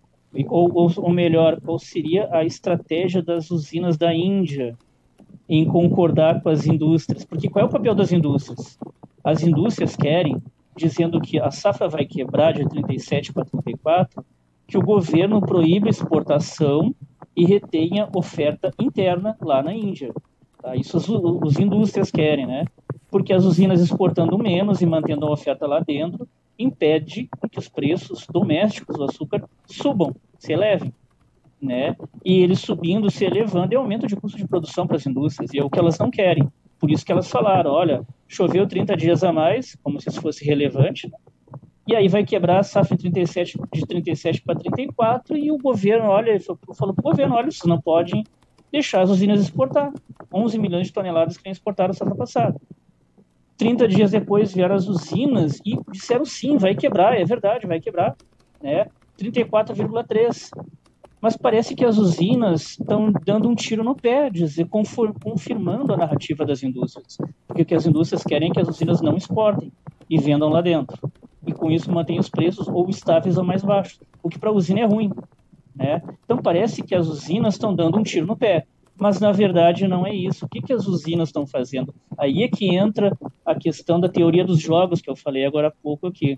Ou, 0.48 0.72
ou, 0.74 0.92
ou 0.98 1.10
melhor, 1.10 1.60
qual 1.62 1.80
seria 1.80 2.30
a 2.32 2.44
estratégia 2.44 3.22
das 3.22 3.52
usinas 3.52 3.98
da 3.98 4.14
Índia 4.14 4.78
em 5.48 5.66
concordar 5.66 6.42
com 6.42 6.50
as 6.50 6.66
indústrias? 6.66 7.26
Porque 7.26 7.50
qual 7.50 7.66
é 7.66 7.68
o 7.68 7.72
papel 7.72 7.96
das 7.96 8.12
indústrias? 8.12 8.78
As 9.24 9.44
indústrias 9.44 9.96
querem, 9.96 10.42
dizendo 10.76 11.20
que 11.20 11.40
a 11.40 11.52
safra 11.52 11.88
vai 11.88 12.06
quebrar 12.06 12.54
de 12.54 12.68
37 12.68 13.34
para 13.34 13.46
34, 13.46 14.24
que 14.68 14.78
o 14.78 14.82
governo 14.82 15.42
proíba 15.42 15.90
exportação 15.90 16.96
e 17.36 17.46
retenha 17.46 18.08
oferta 18.16 18.72
interna 18.80 19.38
lá 19.42 19.62
na 19.62 19.74
Índia. 19.74 20.14
Tá? 20.62 20.76
Isso 20.76 20.98
os, 20.98 21.10
os 21.10 21.60
indústrias 21.60 22.10
querem, 22.10 22.46
né? 22.46 22.66
Porque 23.12 23.34
as 23.34 23.44
usinas 23.44 23.82
exportando 23.82 24.38
menos 24.38 24.82
e 24.82 24.86
mantendo 24.86 25.28
a 25.28 25.32
oferta 25.32 25.68
lá 25.68 25.80
dentro 25.80 26.28
impede 26.58 27.30
que 27.52 27.60
os 27.60 27.68
preços 27.68 28.26
domésticos 28.26 28.96
do 28.96 29.04
açúcar 29.04 29.44
subam, 29.66 30.16
se 30.40 30.54
elevem. 30.54 30.94
Né? 31.62 31.96
E 32.26 32.40
eles 32.40 32.60
subindo, 32.60 33.12
se 33.12 33.26
elevando, 33.26 33.74
é 33.74 33.78
aumento 33.78 34.08
de 34.08 34.16
custo 34.16 34.38
de 34.38 34.48
produção 34.48 34.88
para 34.88 34.96
as 34.96 35.06
indústrias, 35.06 35.54
e 35.54 35.60
é 35.60 35.64
o 35.64 35.70
que 35.70 35.78
elas 35.78 36.00
não 36.00 36.10
querem. 36.10 36.50
Por 36.80 36.90
isso 36.90 37.06
que 37.06 37.12
elas 37.12 37.30
falaram, 37.30 37.72
olha, 37.72 38.02
choveu 38.28 38.66
30 38.66 38.98
dias 38.98 39.24
a 39.24 39.32
mais, 39.32 39.76
como 39.84 40.00
se 40.02 40.10
isso 40.10 40.22
fosse 40.22 40.44
relevante, 40.44 41.08
né? 41.08 41.18
e 41.88 41.96
aí 41.96 42.08
vai 42.08 42.24
quebrar 42.24 42.60
a 42.60 42.64
safra 42.64 42.96
de 42.96 43.04
37, 43.04 43.60
de 43.74 43.86
37 43.86 44.42
para 44.42 44.56
34, 44.56 45.38
e 45.38 45.52
o 45.52 45.58
governo, 45.58 46.10
olha, 46.10 46.40
falou 46.40 46.94
para 46.96 47.02
o 47.02 47.12
governo, 47.12 47.36
olha, 47.36 47.52
vocês 47.52 47.68
não 47.68 47.80
podem 47.80 48.24
deixar 48.72 49.02
as 49.02 49.10
usinas 49.10 49.42
exportar. 49.42 49.92
11 50.34 50.58
milhões 50.58 50.88
de 50.88 50.94
toneladas 50.94 51.38
que 51.38 51.44
nem 51.44 51.52
exportaram 51.52 51.94
safra 51.94 52.16
passada. 52.16 52.60
30 53.62 53.88
dias 53.88 54.10
depois 54.10 54.52
vieram 54.52 54.74
as 54.74 54.88
usinas 54.88 55.60
e 55.64 55.78
disseram 55.92 56.26
sim, 56.26 56.58
vai 56.58 56.74
quebrar, 56.74 57.16
é 57.16 57.24
verdade, 57.24 57.68
vai 57.68 57.80
quebrar, 57.80 58.16
né? 58.60 58.88
34,3 59.20 60.50
mas 61.22 61.38
parece 61.38 61.76
que 61.76 61.86
as 61.86 62.00
usinas 62.00 62.72
estão 62.72 63.14
dando 63.24 63.48
um 63.48 63.54
tiro 63.54 63.84
no 63.84 63.94
pé, 63.94 64.32
dizer, 64.32 64.68
confirmando 64.68 65.94
a 65.94 65.98
narrativa 65.98 66.44
das 66.44 66.64
indústrias. 66.64 67.20
Porque 67.46 67.62
o 67.62 67.66
que 67.66 67.76
as 67.76 67.86
indústrias 67.86 68.24
querem 68.24 68.50
é 68.50 68.52
que 68.52 68.60
as 68.60 68.68
usinas 68.68 69.00
não 69.00 69.16
exportem 69.16 69.72
e 70.10 70.18
vendam 70.18 70.50
lá 70.50 70.62
dentro. 70.62 71.12
E 71.46 71.54
com 71.54 71.70
isso 71.70 71.92
mantêm 71.92 72.18
os 72.18 72.28
preços 72.28 72.68
ou 72.68 72.90
estáveis 72.90 73.38
ou 73.38 73.44
mais 73.44 73.64
baixos, 73.64 74.00
o 74.24 74.30
que 74.30 74.40
para 74.40 74.50
a 74.50 74.54
usina 74.54 74.80
é 74.80 74.86
ruim. 74.86 75.12
Né? 75.76 76.02
Então 76.26 76.40
parece 76.40 76.82
que 76.82 76.96
as 76.96 77.08
usinas 77.08 77.54
estão 77.54 77.76
dando 77.76 78.00
um 78.00 78.04
tiro 78.04 78.26
no 78.26 78.36
pé, 78.36 78.66
mas 79.02 79.20
na 79.20 79.32
verdade 79.32 79.88
não 79.88 80.06
é 80.06 80.14
isso. 80.14 80.46
O 80.46 80.48
que, 80.48 80.62
que 80.62 80.72
as 80.72 80.86
usinas 80.86 81.30
estão 81.30 81.48
fazendo? 81.48 81.92
Aí 82.16 82.44
é 82.44 82.48
que 82.48 82.76
entra 82.76 83.18
a 83.44 83.56
questão 83.56 84.00
da 84.00 84.08
teoria 84.08 84.46
dos 84.46 84.62
jogos 84.62 85.02
que 85.02 85.10
eu 85.10 85.16
falei 85.16 85.44
agora 85.44 85.70
há 85.70 85.72
pouco 85.72 86.06
aqui. 86.06 86.38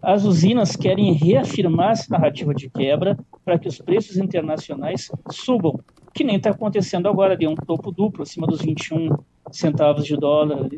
As 0.00 0.22
usinas 0.22 0.76
querem 0.76 1.12
reafirmar 1.12 1.90
essa 1.90 2.06
narrativa 2.08 2.54
de 2.54 2.70
quebra 2.70 3.18
para 3.44 3.58
que 3.58 3.66
os 3.66 3.78
preços 3.78 4.16
internacionais 4.16 5.10
subam, 5.28 5.80
que 6.14 6.22
nem 6.22 6.36
está 6.36 6.50
acontecendo 6.50 7.08
agora, 7.08 7.36
de 7.36 7.48
um 7.48 7.56
topo 7.56 7.90
duplo, 7.90 8.22
acima 8.22 8.46
dos 8.46 8.62
21 8.62 9.08
centavos 9.50 10.04
de 10.04 10.16
dólar, 10.16 10.68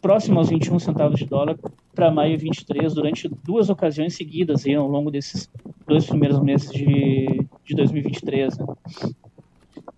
próximo 0.00 0.38
aos 0.38 0.48
21 0.48 0.78
centavos 0.78 1.18
de 1.18 1.26
dólar 1.26 1.58
para 1.94 2.10
maio 2.10 2.38
23, 2.38 2.94
durante 2.94 3.28
duas 3.44 3.68
ocasiões 3.68 4.16
seguidas 4.16 4.64
aí, 4.64 4.74
ao 4.74 4.88
longo 4.88 5.10
desses 5.10 5.46
dois 5.86 6.06
primeiros 6.06 6.40
meses 6.40 6.70
de, 6.70 7.44
de 7.66 7.74
2023. 7.74 8.56
Né? 8.56 8.66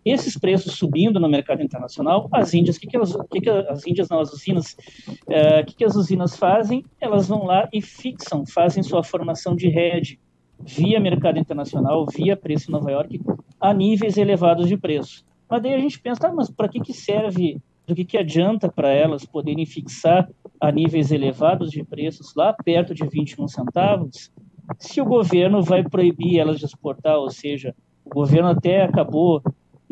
Esses 0.05 0.37
preços 0.37 0.75
subindo 0.75 1.21
no 1.21 1.29
mercado 1.29 1.63
internacional, 1.63 2.29
as 2.33 2.53
Índias, 2.55 2.77
o 2.77 2.81
que, 2.81 2.87
que, 2.87 2.97
elas, 2.97 3.17
que, 3.31 3.41
que 3.41 3.51
as 3.51 3.87
Índias 3.87 4.09
não, 4.09 4.21
as 4.21 4.33
usinas, 4.33 4.77
o 5.27 5.33
é, 5.33 5.63
que, 5.63 5.75
que 5.77 5.85
as 5.85 5.95
usinas 5.95 6.37
fazem? 6.37 6.85
Elas 7.01 7.29
vão 7.29 7.45
lá 7.45 7.69
e 7.73 7.81
fixam, 7.81 8.45
fazem 8.47 8.83
sua 8.83 9.03
formação 9.03 9.55
de 9.55 9.69
hedge 9.69 10.19
via 10.65 11.01
mercado 11.01 11.39
internacional, 11.39 12.07
via 12.07 12.37
preço 12.37 12.71
em 12.71 12.73
Nova 12.73 12.91
York, 12.91 13.21
a 13.61 13.73
níveis 13.73 14.17
elevados 14.17 14.69
de 14.69 14.77
preço. 14.77 15.25
Mas 15.49 15.63
daí 15.63 15.75
a 15.75 15.79
gente 15.79 16.01
pensa, 16.01 16.21
tá, 16.21 16.33
mas 16.33 16.51
para 16.51 16.69
que, 16.69 16.81
que 16.81 16.93
serve, 16.93 17.61
do 17.87 17.95
que, 17.95 18.05
que 18.05 18.17
adianta 18.17 18.71
para 18.71 18.91
elas 18.91 19.25
poderem 19.25 19.67
fixar 19.67 20.29
a 20.61 20.71
níveis 20.71 21.11
elevados 21.11 21.71
de 21.71 21.85
preços 21.85 22.35
lá 22.35 22.53
perto 22.53 22.95
de 22.95 23.07
21 23.07 23.49
centavos, 23.49 24.33
se 24.79 25.01
o 25.01 25.05
governo 25.05 25.63
vai 25.63 25.83
proibir 25.83 26.39
elas 26.39 26.59
de 26.59 26.65
exportar, 26.65 27.19
ou 27.19 27.31
seja, 27.31 27.75
o 28.05 28.11
governo 28.11 28.49
até 28.49 28.83
acabou 28.83 29.43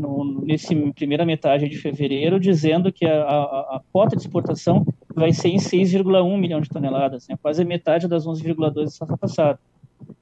no, 0.01 0.41
nesse 0.43 0.75
primeira 0.93 1.25
metade 1.25 1.69
de 1.69 1.77
fevereiro, 1.77 2.41
dizendo 2.41 2.93
que 2.93 3.05
a, 3.05 3.23
a, 3.23 3.77
a 3.77 3.81
cota 3.93 4.17
de 4.17 4.23
exportação 4.23 4.85
vai 5.15 5.33
ser 5.33 5.49
em 5.49 5.59
6,1 5.59 6.39
milhões 6.39 6.65
de 6.65 6.71
toneladas, 6.71 7.29
né, 7.29 7.37
quase 7.41 7.65
metade 7.65 8.09
das 8.09 8.27
11,2 8.27 8.73
da 8.73 8.87
safra 8.89 9.17
passada. 9.17 9.59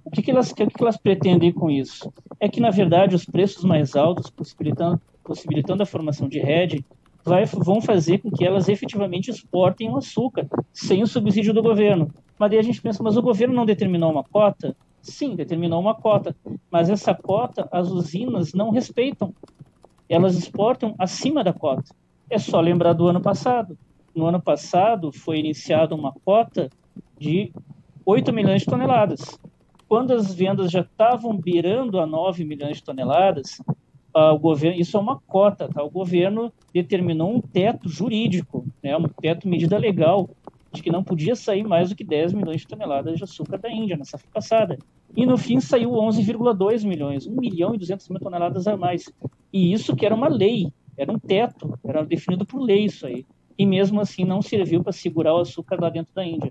O 0.04 0.10
que, 0.10 0.22
que, 0.22 0.30
elas, 0.30 0.52
que, 0.52 0.66
que 0.66 0.82
elas 0.82 0.96
pretendem 0.96 1.52
com 1.52 1.70
isso? 1.70 2.12
É 2.40 2.48
que, 2.48 2.60
na 2.60 2.70
verdade, 2.70 3.14
os 3.14 3.24
preços 3.24 3.64
mais 3.64 3.94
altos, 3.94 4.30
possibilitando, 4.30 5.00
possibilitando 5.22 5.82
a 5.82 5.86
formação 5.86 6.28
de 6.28 6.38
rede, 6.38 6.84
vai, 7.24 7.44
vão 7.44 7.80
fazer 7.80 8.18
com 8.18 8.30
que 8.30 8.44
elas 8.44 8.68
efetivamente 8.68 9.30
exportem 9.30 9.90
o 9.90 9.96
açúcar, 9.96 10.48
sem 10.72 11.02
o 11.02 11.06
subsídio 11.06 11.52
do 11.52 11.62
governo. 11.62 12.10
Mas 12.38 12.50
daí 12.50 12.58
a 12.58 12.62
gente 12.62 12.80
pensa, 12.80 13.02
mas 13.02 13.16
o 13.16 13.22
governo 13.22 13.54
não 13.54 13.66
determinou 13.66 14.10
uma 14.10 14.24
cota? 14.24 14.74
Sim, 15.02 15.36
determinou 15.36 15.80
uma 15.80 15.94
cota, 15.94 16.34
mas 16.70 16.90
essa 16.90 17.14
cota 17.14 17.68
as 17.70 17.90
usinas 17.90 18.52
não 18.52 18.70
respeitam 18.70 19.32
elas 20.08 20.36
exportam 20.36 20.94
acima 20.98 21.44
da 21.44 21.52
cota. 21.52 21.94
É 22.30 22.38
só 22.38 22.60
lembrar 22.60 22.92
do 22.92 23.06
ano 23.08 23.20
passado. 23.20 23.78
No 24.14 24.26
ano 24.26 24.40
passado 24.40 25.12
foi 25.12 25.38
iniciada 25.38 25.94
uma 25.94 26.12
cota 26.24 26.68
de 27.18 27.52
8 28.04 28.32
milhões 28.32 28.62
de 28.62 28.66
toneladas. 28.66 29.38
Quando 29.88 30.12
as 30.12 30.34
vendas 30.34 30.70
já 30.70 30.80
estavam 30.80 31.36
beirando 31.36 31.98
a 31.98 32.06
9 32.06 32.44
milhões 32.44 32.78
de 32.78 32.84
toneladas, 32.84 33.60
uh, 34.14 34.34
o 34.34 34.38
governo, 34.38 34.80
isso 34.80 34.96
é 34.96 35.00
uma 35.00 35.20
cota, 35.20 35.68
tá? 35.68 35.82
O 35.82 35.90
governo 35.90 36.52
determinou 36.72 37.34
um 37.34 37.40
teto 37.40 37.88
jurídico, 37.88 38.66
né, 38.82 38.96
um 38.96 39.08
teto 39.08 39.48
medida 39.48 39.78
legal 39.78 40.28
de 40.72 40.82
que 40.82 40.92
não 40.92 41.02
podia 41.02 41.34
sair 41.34 41.64
mais 41.64 41.88
do 41.88 41.96
que 41.96 42.04
10 42.04 42.34
milhões 42.34 42.60
de 42.60 42.66
toneladas 42.66 43.16
de 43.16 43.24
açúcar 43.24 43.58
da 43.58 43.70
Índia 43.70 43.96
na 43.96 44.04
safra 44.04 44.28
passada. 44.32 44.78
E 45.16 45.24
no 45.24 45.38
fim 45.38 45.60
saiu 45.60 45.90
11,2 45.90 46.86
milhões, 46.86 47.26
1 47.26 47.34
milhão 47.34 47.74
e 47.74 47.78
200 47.78 48.08
mil 48.10 48.20
toneladas 48.20 48.66
a 48.66 48.76
mais. 48.76 49.10
E 49.52 49.72
isso 49.72 49.96
que 49.96 50.04
era 50.04 50.14
uma 50.14 50.28
lei, 50.28 50.72
era 50.96 51.12
um 51.12 51.18
teto, 51.18 51.78
era 51.84 52.04
definido 52.04 52.44
por 52.44 52.60
lei 52.60 52.84
isso 52.84 53.06
aí. 53.06 53.24
E 53.58 53.66
mesmo 53.66 54.00
assim 54.00 54.24
não 54.24 54.42
serviu 54.42 54.82
para 54.82 54.92
segurar 54.92 55.34
o 55.34 55.40
açúcar 55.40 55.80
lá 55.80 55.88
dentro 55.88 56.14
da 56.14 56.24
Índia. 56.24 56.50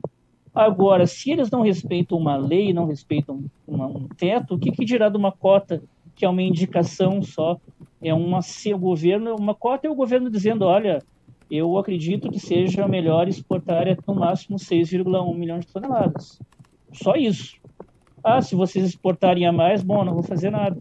Agora, 0.54 1.06
se 1.06 1.32
eles 1.32 1.52
não 1.52 1.62
respeitam 1.62 2.18
uma 2.18 2.36
lei, 2.36 2.74
não 2.74 2.86
respeitam 2.86 3.46
uma, 3.68 3.86
um 3.86 4.08
teto, 4.08 4.56
o 4.56 4.60
que, 4.60 4.72
que 4.72 4.84
dirá 4.84 5.08
de 5.08 5.16
uma 5.16 5.32
cota 5.32 5.84
que 6.16 6.26
é 6.26 6.30
uma 6.30 6.42
indicação 6.42 7.22
só? 7.22 7.60
É 8.02 8.14
uma 8.14 8.42
se 8.42 8.74
o 8.74 8.78
governo, 8.78 9.36
uma 9.36 9.54
cota 9.54 9.88
é 9.88 9.90
o 9.90 9.96
governo 9.96 10.32
dizendo, 10.32 10.66
olha, 10.66 11.00
eu 11.50 11.78
acredito 11.78 12.30
que 12.30 12.40
seja 12.40 12.88
melhor 12.88 13.28
exportar 13.28 13.86
no 14.08 14.16
máximo 14.16 14.58
6,1 14.58 15.36
milhões 15.38 15.66
de 15.66 15.72
toneladas. 15.72 16.40
Só 16.92 17.16
isso. 17.16 17.58
Ah, 18.24 18.42
se 18.42 18.56
vocês 18.56 18.84
exportarem 18.84 19.46
a 19.46 19.52
mais, 19.52 19.84
bom, 19.84 20.04
não 20.04 20.14
vou 20.14 20.24
fazer 20.24 20.50
nada. 20.50 20.78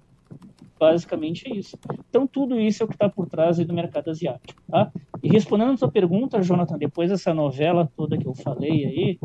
Basicamente 0.78 1.50
é 1.50 1.56
isso. 1.56 1.78
Então, 2.08 2.26
tudo 2.26 2.60
isso 2.60 2.82
é 2.82 2.84
o 2.84 2.88
que 2.88 2.94
está 2.94 3.08
por 3.08 3.26
trás 3.26 3.56
do 3.58 3.74
mercado 3.74 4.10
asiático. 4.10 4.62
Tá? 4.68 4.92
E 5.22 5.28
respondendo 5.28 5.72
a 5.72 5.76
sua 5.76 5.90
pergunta, 5.90 6.42
Jonathan, 6.42 6.76
depois 6.76 7.10
dessa 7.10 7.32
novela 7.32 7.90
toda 7.96 8.18
que 8.18 8.26
eu 8.26 8.34
falei 8.34 8.84
aí, 8.84 9.18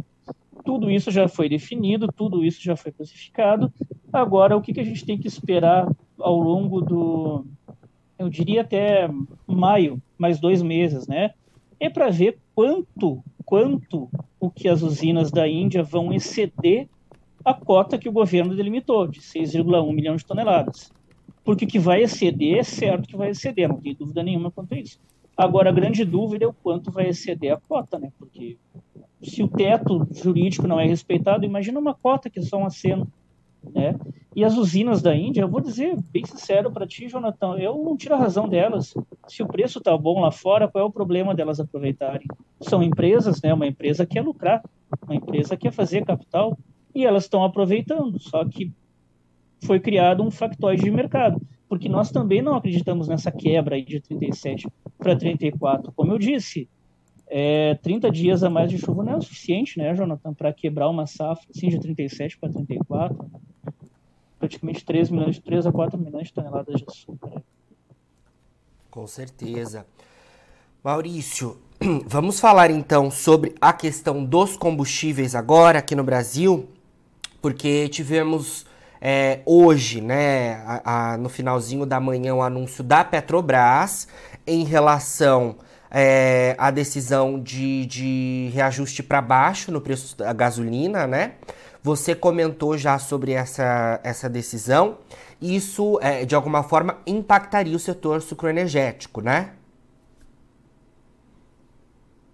tudo 0.63 0.89
isso 0.89 1.11
já 1.11 1.27
foi 1.27 1.49
definido, 1.49 2.07
tudo 2.07 2.45
isso 2.45 2.61
já 2.63 2.75
foi 2.75 2.91
classificado. 2.91 3.71
Agora, 4.13 4.55
o 4.55 4.61
que, 4.61 4.73
que 4.73 4.79
a 4.79 4.83
gente 4.83 5.05
tem 5.05 5.17
que 5.17 5.27
esperar 5.27 5.89
ao 6.17 6.39
longo 6.39 6.81
do, 6.81 7.45
eu 8.17 8.29
diria 8.29 8.61
até 8.61 9.09
maio, 9.47 10.01
mais 10.17 10.39
dois 10.39 10.61
meses, 10.61 11.07
né? 11.07 11.31
É 11.79 11.89
para 11.89 12.09
ver 12.09 12.37
quanto, 12.53 13.23
quanto 13.43 14.09
o 14.39 14.49
que 14.49 14.67
as 14.67 14.83
usinas 14.83 15.31
da 15.31 15.47
Índia 15.47 15.83
vão 15.83 16.13
exceder 16.13 16.87
a 17.43 17.53
cota 17.53 17.97
que 17.97 18.07
o 18.07 18.11
governo 18.11 18.55
delimitou, 18.55 19.07
de 19.07 19.19
6,1 19.19 19.91
milhões 19.93 20.21
de 20.21 20.27
toneladas 20.27 20.91
porque 21.43 21.65
que 21.65 21.79
vai 21.79 22.03
exceder 22.03 22.59
é 22.59 22.63
certo 22.63 23.07
que 23.07 23.17
vai 23.17 23.29
exceder, 23.29 23.67
não 23.67 23.79
tem 23.79 23.95
dúvida 23.95 24.23
nenhuma 24.23 24.51
quanto 24.51 24.73
a 24.73 24.77
isso. 24.79 24.99
Agora, 25.35 25.69
a 25.69 25.73
grande 25.73 26.05
dúvida 26.05 26.45
é 26.45 26.47
o 26.47 26.53
quanto 26.53 26.91
vai 26.91 27.07
exceder 27.07 27.53
a 27.53 27.57
cota, 27.57 27.97
né? 27.97 28.11
Porque 28.19 28.57
se 29.21 29.41
o 29.41 29.47
teto 29.47 30.07
jurídico 30.11 30.67
não 30.67 30.79
é 30.79 30.85
respeitado, 30.85 31.45
imagina 31.45 31.79
uma 31.79 31.93
cota 31.93 32.29
que 32.29 32.39
é 32.39 32.41
só 32.43 32.57
um 32.57 32.65
aceno, 32.65 33.07
né? 33.73 33.95
E 34.35 34.43
as 34.43 34.55
usinas 34.55 35.01
da 35.01 35.15
Índia, 35.15 35.41
eu 35.41 35.47
vou 35.47 35.59
dizer 35.59 35.97
bem 36.11 36.23
sincero 36.25 36.71
para 36.71 36.87
ti, 36.87 37.07
Jonathan, 37.07 37.57
eu 37.57 37.75
não 37.83 37.97
tiro 37.97 38.15
a 38.15 38.17
razão 38.17 38.47
delas. 38.47 38.93
Se 39.27 39.43
o 39.43 39.47
preço 39.47 39.79
está 39.79 39.97
bom 39.97 40.21
lá 40.21 40.31
fora, 40.31 40.67
qual 40.67 40.83
é 40.83 40.87
o 40.87 40.91
problema 40.91 41.35
delas 41.35 41.59
aproveitarem? 41.59 42.27
São 42.61 42.81
empresas, 42.81 43.41
né? 43.41 43.53
Uma 43.53 43.67
empresa 43.67 44.05
quer 44.05 44.21
lucrar, 44.21 44.63
uma 45.03 45.15
empresa 45.15 45.57
quer 45.57 45.71
fazer 45.71 46.05
capital 46.05 46.57
e 46.95 47.05
elas 47.05 47.23
estão 47.23 47.43
aproveitando. 47.43 48.19
Só 48.19 48.45
que 48.45 48.71
foi 49.61 49.79
criado 49.79 50.23
um 50.23 50.31
factoide 50.31 50.83
de 50.83 50.91
mercado, 50.91 51.41
porque 51.69 51.87
nós 51.87 52.11
também 52.11 52.41
não 52.41 52.55
acreditamos 52.55 53.07
nessa 53.07 53.31
quebra 53.31 53.81
de 53.81 53.99
37 53.99 54.67
para 54.97 55.15
34. 55.15 55.91
Como 55.93 56.11
eu 56.11 56.17
disse, 56.17 56.67
é, 57.27 57.75
30 57.75 58.11
dias 58.11 58.43
a 58.43 58.49
mais 58.49 58.69
de 58.69 58.77
chuva 58.77 59.03
não 59.03 59.13
é 59.13 59.17
o 59.17 59.21
suficiente, 59.21 59.77
né, 59.77 59.95
Jonathan, 59.95 60.33
para 60.33 60.51
quebrar 60.51 60.89
uma 60.89 61.07
safra 61.07 61.45
assim, 61.55 61.69
de 61.69 61.79
37 61.79 62.37
para 62.37 62.49
34. 62.49 63.31
Praticamente 64.37 64.83
3 64.83 65.09
milhões, 65.11 65.39
3 65.39 65.67
a 65.67 65.71
4 65.71 65.99
milhões 65.99 66.27
de 66.27 66.33
toneladas 66.33 66.75
de 66.75 66.85
açúcar. 66.87 67.43
Com 68.89 69.07
certeza. 69.07 69.85
Maurício, 70.83 71.57
vamos 72.07 72.39
falar 72.39 72.71
então 72.71 73.11
sobre 73.11 73.55
a 73.61 73.71
questão 73.71 74.25
dos 74.25 74.57
combustíveis 74.57 75.35
agora 75.35 75.79
aqui 75.79 75.95
no 75.95 76.03
Brasil, 76.03 76.67
porque 77.39 77.87
tivemos 77.87 78.65
é, 79.01 79.39
hoje, 79.45 79.99
né, 79.99 80.61
a, 80.65 81.13
a, 81.13 81.17
no 81.17 81.27
finalzinho 81.27 81.85
da 81.85 81.99
manhã, 81.99 82.35
o 82.35 82.41
anúncio 82.43 82.83
da 82.83 83.03
Petrobras 83.03 84.07
em 84.45 84.63
relação 84.63 85.55
é, 85.89 86.55
à 86.57 86.69
decisão 86.69 87.39
de, 87.39 87.85
de 87.87 88.51
reajuste 88.53 89.01
para 89.01 89.21
baixo 89.21 89.71
no 89.71 89.81
preço 89.81 90.15
da 90.15 90.31
gasolina, 90.31 91.07
né? 91.07 91.33
Você 91.83 92.13
comentou 92.13 92.77
já 92.77 92.99
sobre 92.99 93.31
essa, 93.31 93.99
essa 94.03 94.29
decisão. 94.29 94.99
Isso, 95.41 95.97
é, 96.01 96.23
de 96.23 96.35
alguma 96.35 96.61
forma, 96.61 96.99
impactaria 97.07 97.75
o 97.75 97.79
setor 97.79 98.21
sucroenergético, 98.21 99.19
né? 99.19 99.49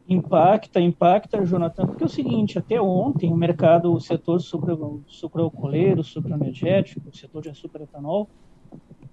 Impacta, 0.10 0.80
impacta, 0.80 1.46
Jonathan, 1.46 1.86
porque 1.86 2.04
é 2.04 2.06
o 2.06 2.10
seguinte, 2.10 2.58
até 2.58 2.80
ontem 2.80 3.32
o 3.32 3.36
mercado, 3.36 3.92
o 3.94 4.00
setor 4.00 4.40
sucro, 4.40 5.04
sucroalcooleiro, 5.06 6.02
sucroenergético, 6.02 7.10
o 7.10 7.16
setor 7.16 7.42
de 7.42 7.50
açúcar 7.50 7.82
etanol, 7.82 8.30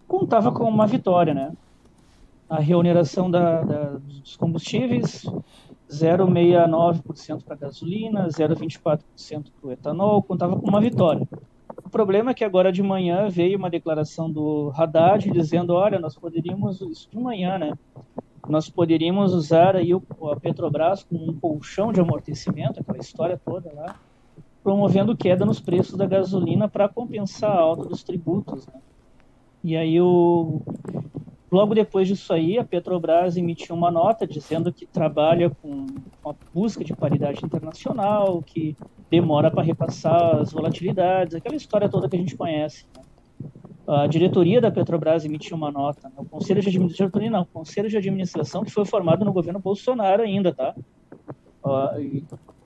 contava 0.06 0.52
com 0.52 0.64
uma 0.64 0.86
vitória, 0.86 1.34
né? 1.34 1.52
A 2.48 2.60
reoneração 2.60 3.28
da, 3.28 3.62
da, 3.62 3.98
dos 3.98 4.36
combustíveis, 4.36 5.26
0,69% 5.90 7.42
para 7.42 7.56
gasolina, 7.56 8.28
0,24% 8.28 8.98
para 9.60 9.68
o 9.68 9.72
etanol, 9.72 10.22
contava 10.22 10.56
com 10.56 10.68
uma 10.68 10.80
vitória. 10.80 11.26
O 11.84 11.90
problema 11.90 12.30
é 12.30 12.34
que 12.34 12.44
agora 12.44 12.70
de 12.70 12.82
manhã 12.82 13.28
veio 13.28 13.58
uma 13.58 13.70
declaração 13.70 14.30
do 14.30 14.72
Haddad 14.76 15.30
dizendo, 15.30 15.74
olha, 15.74 15.98
nós 15.98 16.16
poderíamos, 16.16 16.80
isso 16.80 17.10
de 17.10 17.18
manhã, 17.18 17.58
né? 17.58 17.72
Nós 18.48 18.68
poderíamos 18.68 19.32
usar 19.32 19.76
aí 19.76 19.94
o, 19.94 20.02
a 20.30 20.36
Petrobras 20.36 21.02
como 21.04 21.30
um 21.30 21.34
colchão 21.34 21.92
de 21.92 22.00
amortecimento, 22.00 22.80
aquela 22.80 22.98
história 22.98 23.40
toda 23.42 23.72
lá, 23.72 23.96
promovendo 24.62 25.16
queda 25.16 25.44
nos 25.44 25.60
preços 25.60 25.96
da 25.96 26.06
gasolina 26.06 26.68
para 26.68 26.88
compensar 26.88 27.52
a 27.52 27.60
alta 27.60 27.84
dos 27.84 28.02
tributos. 28.02 28.66
Né? 28.66 28.74
E 29.62 29.76
aí 29.76 30.00
o, 30.00 30.60
Logo 31.54 31.72
depois 31.72 32.08
disso 32.08 32.32
aí, 32.32 32.58
a 32.58 32.64
Petrobras 32.64 33.36
emitiu 33.36 33.76
uma 33.76 33.88
nota 33.88 34.26
dizendo 34.26 34.72
que 34.72 34.86
trabalha 34.86 35.50
com 35.50 35.86
a 36.26 36.34
busca 36.52 36.82
de 36.82 36.92
paridade 36.92 37.46
internacional, 37.46 38.42
que 38.42 38.76
demora 39.08 39.52
para 39.52 39.62
repassar 39.62 40.40
as 40.40 40.50
volatilidades, 40.50 41.32
aquela 41.32 41.54
história 41.54 41.88
toda 41.88 42.08
que 42.08 42.16
a 42.16 42.18
gente 42.18 42.36
conhece. 42.36 42.86
Né? 42.96 43.03
A 43.86 44.06
diretoria 44.06 44.60
da 44.60 44.70
Petrobras 44.70 45.24
emitiu 45.24 45.56
uma 45.56 45.70
nota, 45.70 46.10
o 46.16 46.24
conselho 46.24 46.62
de 46.62 46.68
administração, 46.68 47.30
não, 47.30 47.44
conselho 47.44 47.88
de 47.88 47.96
administração 47.96 48.64
que 48.64 48.70
foi 48.70 48.84
formado 48.86 49.24
no 49.24 49.32
governo 49.32 49.60
Bolsonaro 49.60 50.22
ainda, 50.22 50.54
tá? 50.54 50.74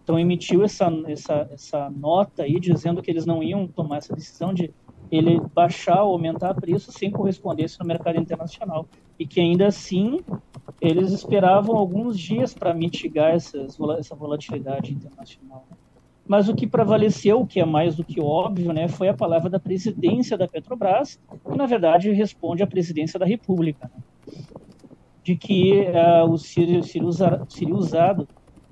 então 0.02 0.18
emitiu 0.18 0.64
essa, 0.64 0.90
essa, 1.06 1.48
essa 1.52 1.90
nota 1.90 2.42
aí 2.42 2.58
dizendo 2.58 3.02
que 3.02 3.10
eles 3.10 3.26
não 3.26 3.42
iam 3.42 3.66
tomar 3.66 3.98
essa 3.98 4.14
decisão 4.14 4.54
de 4.54 4.72
ele 5.10 5.38
baixar 5.54 6.02
ou 6.02 6.12
aumentar 6.12 6.54
preço 6.54 6.90
sem 6.90 7.10
correspondência 7.10 7.78
no 7.80 7.86
mercado 7.86 8.18
internacional. 8.18 8.86
E 9.18 9.26
que 9.26 9.40
ainda 9.40 9.66
assim 9.66 10.20
eles 10.80 11.12
esperavam 11.12 11.76
alguns 11.76 12.18
dias 12.18 12.54
para 12.54 12.72
mitigar 12.72 13.34
essas, 13.34 13.78
essa 13.98 14.14
volatilidade 14.14 14.92
internacional. 14.94 15.66
Mas 16.28 16.48
o 16.48 16.54
que 16.54 16.66
prevaleceu, 16.66 17.46
que 17.46 17.58
é 17.58 17.64
mais 17.64 17.96
do 17.96 18.04
que 18.04 18.20
óbvio, 18.20 18.72
né, 18.72 18.86
foi 18.86 19.08
a 19.08 19.14
palavra 19.14 19.48
da 19.48 19.58
presidência 19.58 20.36
da 20.36 20.46
Petrobras, 20.46 21.18
que 21.50 21.56
na 21.56 21.64
verdade 21.64 22.10
responde 22.12 22.62
à 22.62 22.66
presidência 22.66 23.18
da 23.18 23.24
República, 23.24 23.90
né, 23.94 24.02
de 25.24 25.36
que 25.36 25.86
uh, 25.88 26.30
o 26.30 26.36
seria, 26.36 26.82
seria 26.82 27.74
usado 27.74 28.28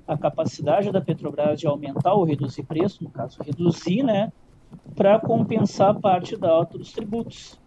a 0.07 0.17
capacidade 0.17 0.91
da 0.91 1.01
Petrobras 1.01 1.59
de 1.59 1.67
aumentar 1.67 2.13
ou 2.13 2.23
reduzir 2.23 2.63
preço, 2.63 3.03
no 3.03 3.09
caso 3.09 3.41
reduzir, 3.43 4.03
né, 4.03 4.31
para 4.95 5.19
compensar 5.19 5.99
parte 5.99 6.37
da 6.37 6.49
alta 6.49 6.77
dos 6.77 6.93
tributos. 6.93 7.59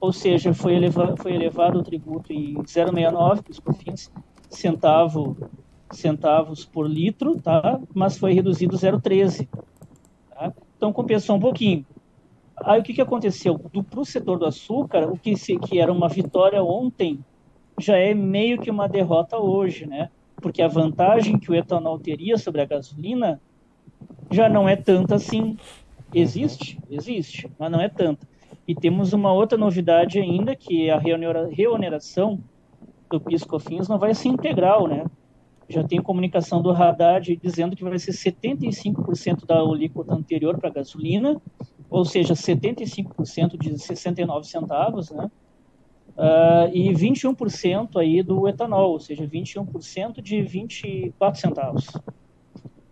Ou 0.00 0.12
seja, 0.12 0.52
foi 0.52 0.74
elevado, 0.74 1.16
foi 1.20 1.32
elevado 1.32 1.78
o 1.78 1.82
tributo 1.82 2.32
em 2.32 2.54
0,69, 2.54 3.42
os 3.48 3.58
cofins, 3.60 4.10
centavo, 4.50 5.36
centavos 5.92 6.64
por 6.64 6.88
litro, 6.88 7.40
tá? 7.40 7.80
mas 7.94 8.18
foi 8.18 8.32
reduzido 8.32 8.76
0,13. 8.76 9.48
Tá? 10.30 10.52
Então 10.76 10.92
compensou 10.92 11.36
um 11.36 11.40
pouquinho. 11.40 11.86
Aí 12.64 12.80
o 12.80 12.82
que, 12.82 12.94
que 12.94 13.00
aconteceu? 13.00 13.58
Para 13.58 14.00
o 14.00 14.04
setor 14.04 14.38
do 14.38 14.46
açúcar, 14.46 15.08
o 15.08 15.18
que, 15.18 15.36
se, 15.36 15.58
que 15.58 15.78
era 15.78 15.92
uma 15.92 16.08
vitória 16.08 16.62
ontem 16.62 17.18
já 17.78 17.96
é 17.96 18.14
meio 18.14 18.60
que 18.60 18.70
uma 18.70 18.88
derrota 18.88 19.38
hoje, 19.38 19.86
né? 19.86 20.10
Porque 20.36 20.62
a 20.62 20.68
vantagem 20.68 21.38
que 21.38 21.50
o 21.50 21.54
etanol 21.54 21.98
teria 21.98 22.36
sobre 22.36 22.60
a 22.60 22.64
gasolina 22.64 23.40
já 24.30 24.48
não 24.48 24.68
é 24.68 24.76
tanta 24.76 25.16
assim. 25.16 25.56
Existe? 26.14 26.78
Existe, 26.90 27.50
mas 27.58 27.70
não 27.70 27.80
é 27.80 27.88
tanta. 27.88 28.26
E 28.66 28.74
temos 28.74 29.12
uma 29.12 29.32
outra 29.32 29.58
novidade 29.58 30.20
ainda, 30.20 30.54
que 30.54 30.88
é 30.88 30.92
a 30.92 30.98
reoneração 30.98 32.38
do 33.10 33.20
PIS/COFINS 33.20 33.88
não 33.88 33.98
vai 33.98 34.14
ser 34.14 34.28
integral, 34.28 34.86
né? 34.86 35.04
Já 35.72 35.82
tem 35.82 36.02
comunicação 36.02 36.60
do 36.60 36.70
Haddad 36.70 37.34
dizendo 37.36 37.74
que 37.74 37.82
vai 37.82 37.98
ser 37.98 38.12
75% 38.12 39.46
da 39.46 39.58
alíquota 39.58 40.14
anterior 40.14 40.58
para 40.58 40.68
gasolina, 40.68 41.40
ou 41.88 42.04
seja, 42.04 42.34
75% 42.34 43.58
de 43.58 43.78
69 43.78 44.46
centavos, 44.46 45.10
né? 45.10 45.30
Uh, 46.14 46.68
e 46.74 46.92
21% 46.92 47.96
aí 47.96 48.22
do 48.22 48.46
etanol, 48.46 48.92
ou 48.92 49.00
seja, 49.00 49.26
21% 49.26 50.20
de 50.20 50.42
24 50.42 51.40
centavos. 51.40 51.86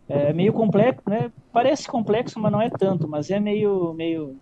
É 0.09 0.33
meio 0.33 0.55
complexo, 0.55 1.03
né? 1.07 1.31
Parece 1.53 1.87
complexo, 1.87 2.41
mas 2.41 2.51
não 2.51 2.63
é 2.63 2.71
tanto, 2.71 3.07
mas 3.07 3.31
é 3.31 3.39
meio, 3.39 3.93
meio, 3.93 4.37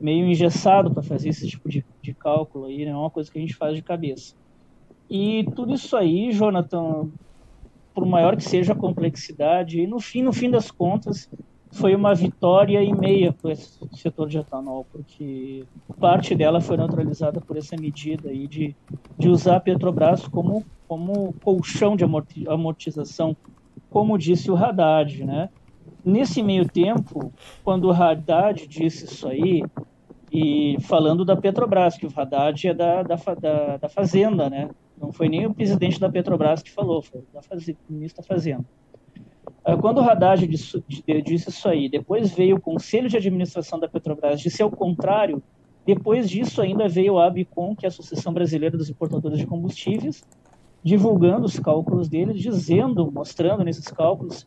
meio 0.00 0.24
engessado 0.24 0.92
para 0.92 1.02
fazer 1.02 1.30
esse 1.30 1.48
tipo 1.48 1.68
de, 1.68 1.84
de 2.00 2.14
cálculo 2.14 2.66
aí, 2.66 2.84
né? 2.84 2.92
é 2.92 2.96
uma 2.96 3.10
coisa 3.10 3.30
que 3.30 3.38
a 3.38 3.40
gente 3.40 3.56
faz 3.56 3.74
de 3.74 3.82
cabeça. 3.82 4.36
E 5.10 5.44
tudo 5.56 5.74
isso 5.74 5.96
aí, 5.96 6.30
Jonathan, 6.30 7.08
por 7.94 8.06
maior 8.06 8.36
que 8.36 8.44
seja 8.44 8.72
a 8.72 8.76
complexidade, 8.76 9.80
e 9.80 9.86
no 9.86 10.00
fim, 10.00 10.22
no 10.22 10.32
fim 10.32 10.50
das 10.50 10.70
contas, 10.70 11.28
foi 11.72 11.94
uma 11.94 12.14
vitória 12.14 12.82
e 12.82 12.92
meia 12.92 13.32
para 13.32 13.52
esse 13.52 13.78
setor 13.92 14.28
de 14.28 14.38
etanol, 14.38 14.86
porque 14.90 15.64
parte 15.98 16.34
dela 16.34 16.60
foi 16.60 16.76
neutralizada 16.76 17.40
por 17.40 17.56
essa 17.56 17.76
medida 17.76 18.28
aí 18.30 18.48
de, 18.48 18.74
de 19.16 19.28
usar 19.28 19.56
a 19.56 19.60
Petrobras 19.60 20.26
como, 20.26 20.64
como 20.88 21.32
colchão 21.40 21.94
de 21.94 22.04
amortização 22.48 23.36
como 23.90 24.16
disse 24.16 24.50
o 24.50 24.56
Haddad, 24.56 25.24
né? 25.24 25.50
Nesse 26.04 26.42
meio 26.42 26.66
tempo, 26.66 27.32
quando 27.62 27.84
o 27.88 27.92
Haddad 27.92 28.66
disse 28.66 29.04
isso 29.04 29.28
aí, 29.28 29.62
e 30.32 30.76
falando 30.82 31.24
da 31.24 31.36
Petrobras, 31.36 31.98
que 31.98 32.06
o 32.06 32.12
Haddad 32.14 32.68
é 32.68 32.72
da, 32.72 33.02
da, 33.02 33.16
da, 33.16 33.76
da 33.76 33.88
Fazenda, 33.88 34.48
né? 34.48 34.70
Não 35.00 35.12
foi 35.12 35.28
nem 35.28 35.46
o 35.46 35.54
presidente 35.54 35.98
da 35.98 36.10
Petrobras 36.10 36.62
que 36.62 36.70
falou, 36.70 37.00
foi 37.00 37.20
o 37.20 37.92
ministro 37.92 38.22
da 38.22 38.28
Fazenda. 38.28 38.64
Ah, 39.64 39.76
quando 39.76 39.98
o 39.98 40.00
Haddad 40.02 40.46
disse, 40.46 40.82
disse 41.24 41.48
isso 41.48 41.68
aí, 41.68 41.88
depois 41.88 42.30
veio 42.32 42.56
o 42.56 42.60
Conselho 42.60 43.08
de 43.08 43.16
Administração 43.16 43.80
da 43.80 43.88
Petrobras, 43.88 44.40
disse 44.40 44.62
ao 44.62 44.70
contrário, 44.70 45.42
depois 45.86 46.28
disso 46.28 46.60
ainda 46.60 46.86
veio 46.86 47.18
a 47.18 47.26
ABICOM, 47.26 47.74
que 47.74 47.86
é 47.86 47.88
a 47.88 47.90
Associação 47.90 48.32
Brasileira 48.32 48.76
dos 48.76 48.90
Importadores 48.90 49.38
de 49.38 49.46
Combustíveis, 49.46 50.22
divulgando 50.82 51.46
os 51.46 51.58
cálculos 51.58 52.08
dele, 52.08 52.34
dizendo, 52.34 53.10
mostrando 53.10 53.64
nesses 53.64 53.86
cálculos 53.88 54.46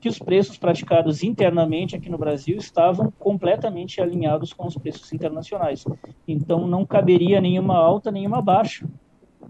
que 0.00 0.08
os 0.08 0.18
preços 0.18 0.58
praticados 0.58 1.22
internamente 1.22 1.94
aqui 1.94 2.10
no 2.10 2.18
Brasil 2.18 2.56
estavam 2.56 3.12
completamente 3.20 4.00
alinhados 4.00 4.52
com 4.52 4.66
os 4.66 4.76
preços 4.76 5.12
internacionais. 5.12 5.84
Então 6.26 6.66
não 6.66 6.84
caberia 6.84 7.40
nenhuma 7.40 7.76
alta, 7.76 8.10
nenhuma 8.10 8.42
baixa 8.42 8.88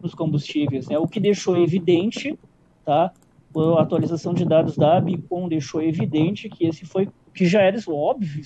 nos 0.01 0.15
combustíveis, 0.15 0.89
né? 0.89 0.99
O 0.99 1.09
que 1.09 1.21
deixou 1.21 1.57
evidente, 1.57 2.39
tá? 2.85 3.13
A 3.55 3.83
atualização 3.83 4.33
de 4.33 4.45
dados 4.45 4.77
da 4.77 4.97
Abicom 4.97 5.49
deixou 5.49 5.83
evidente 5.83 6.49
que 6.49 6.67
esse 6.67 6.87
foi 6.87 7.09
que 7.35 7.45
já 7.45 7.61
era 7.61 7.79
óbvio, 7.89 8.43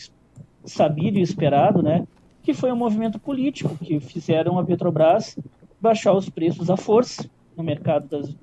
sabido 0.65 1.19
e 1.19 1.23
esperado, 1.23 1.83
né? 1.83 2.07
Que 2.43 2.55
foi 2.55 2.73
um 2.73 2.77
movimento 2.77 3.19
político 3.19 3.77
que 3.77 4.01
fizeram 4.01 4.59
a 4.59 4.65
Petrobras 4.65 5.39
baixar 5.81 6.13
os 6.13 6.29
preços 6.29 6.71
à 6.71 6.77
força 6.77 7.29
no 7.57 7.63
mercado 7.63 8.09
das 8.09 8.35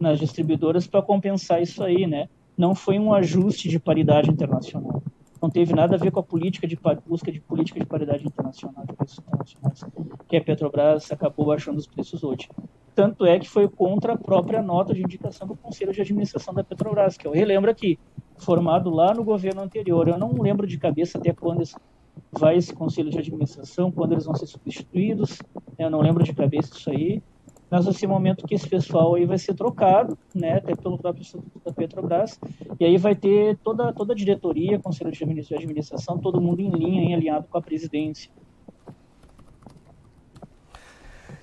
nas 0.00 0.18
distribuidoras 0.18 0.86
para 0.86 1.02
compensar 1.02 1.62
isso 1.62 1.84
aí, 1.84 2.06
né? 2.06 2.28
Não 2.56 2.74
foi 2.74 2.98
um 2.98 3.12
ajuste 3.12 3.68
de 3.68 3.78
paridade 3.78 4.30
internacional. 4.30 5.02
Não 5.40 5.50
teve 5.50 5.74
nada 5.74 5.94
a 5.94 5.98
ver 5.98 6.10
com 6.10 6.20
a 6.20 6.22
política 6.22 6.66
de 6.66 6.78
busca 7.06 7.30
de 7.30 7.40
política 7.40 7.78
de 7.78 7.86
paridade 7.86 8.26
internacional 8.26 8.84
de 8.86 8.94
preços 8.94 9.18
internacionais, 9.18 9.84
que 10.30 10.36
a 10.36 10.40
Petrobras 10.40 11.10
acabou 11.10 11.46
baixando 11.46 11.78
os 11.78 11.88
preços 11.88 12.22
hoje. 12.22 12.48
Tanto 12.94 13.26
é 13.26 13.36
que 13.38 13.48
foi 13.48 13.68
contra 13.68 14.12
a 14.12 14.16
própria 14.16 14.62
nota 14.62 14.94
de 14.94 15.02
indicação 15.02 15.46
do 15.46 15.56
Conselho 15.56 15.92
de 15.92 16.00
Administração 16.00 16.54
da 16.54 16.62
Petrobras, 16.62 17.16
que 17.16 17.26
eu 17.26 17.32
relembro 17.32 17.68
aqui, 17.68 17.98
formado 18.38 18.90
lá 18.90 19.12
no 19.12 19.24
governo 19.24 19.60
anterior. 19.60 20.06
Eu 20.06 20.16
não 20.16 20.32
lembro 20.40 20.68
de 20.68 20.78
cabeça 20.78 21.18
até 21.18 21.32
quando 21.32 21.64
vai 22.30 22.56
esse 22.56 22.72
Conselho 22.72 23.10
de 23.10 23.18
Administração, 23.18 23.90
quando 23.90 24.12
eles 24.12 24.24
vão 24.24 24.34
ser 24.36 24.46
substituídos. 24.46 25.38
Eu 25.76 25.90
não 25.90 26.00
lembro 26.00 26.22
de 26.22 26.32
cabeça 26.32 26.76
isso 26.76 26.90
aí 26.90 27.20
mas 27.70 27.84
vai 27.84 27.94
ser 27.94 28.06
o 28.06 28.08
momento 28.08 28.46
que 28.46 28.54
esse 28.54 28.68
pessoal 28.68 29.14
aí 29.14 29.24
vai 29.24 29.38
ser 29.38 29.54
trocado, 29.54 30.18
né, 30.34 30.54
até 30.54 30.74
pelo 30.74 30.98
próprio 30.98 31.22
Estatuto 31.22 31.60
da 31.64 31.72
Petrobras, 31.72 32.38
e 32.80 32.84
aí 32.84 32.98
vai 32.98 33.14
ter 33.14 33.56
toda, 33.58 33.92
toda 33.92 34.12
a 34.12 34.16
diretoria, 34.16 34.80
conselho 34.80 35.12
de 35.12 35.22
administração, 35.54 36.18
todo 36.18 36.40
mundo 36.40 36.60
em 36.60 36.70
linha, 36.70 37.02
em 37.02 37.14
alinhado 37.14 37.46
com 37.48 37.56
a 37.56 37.62
presidência. 37.62 38.30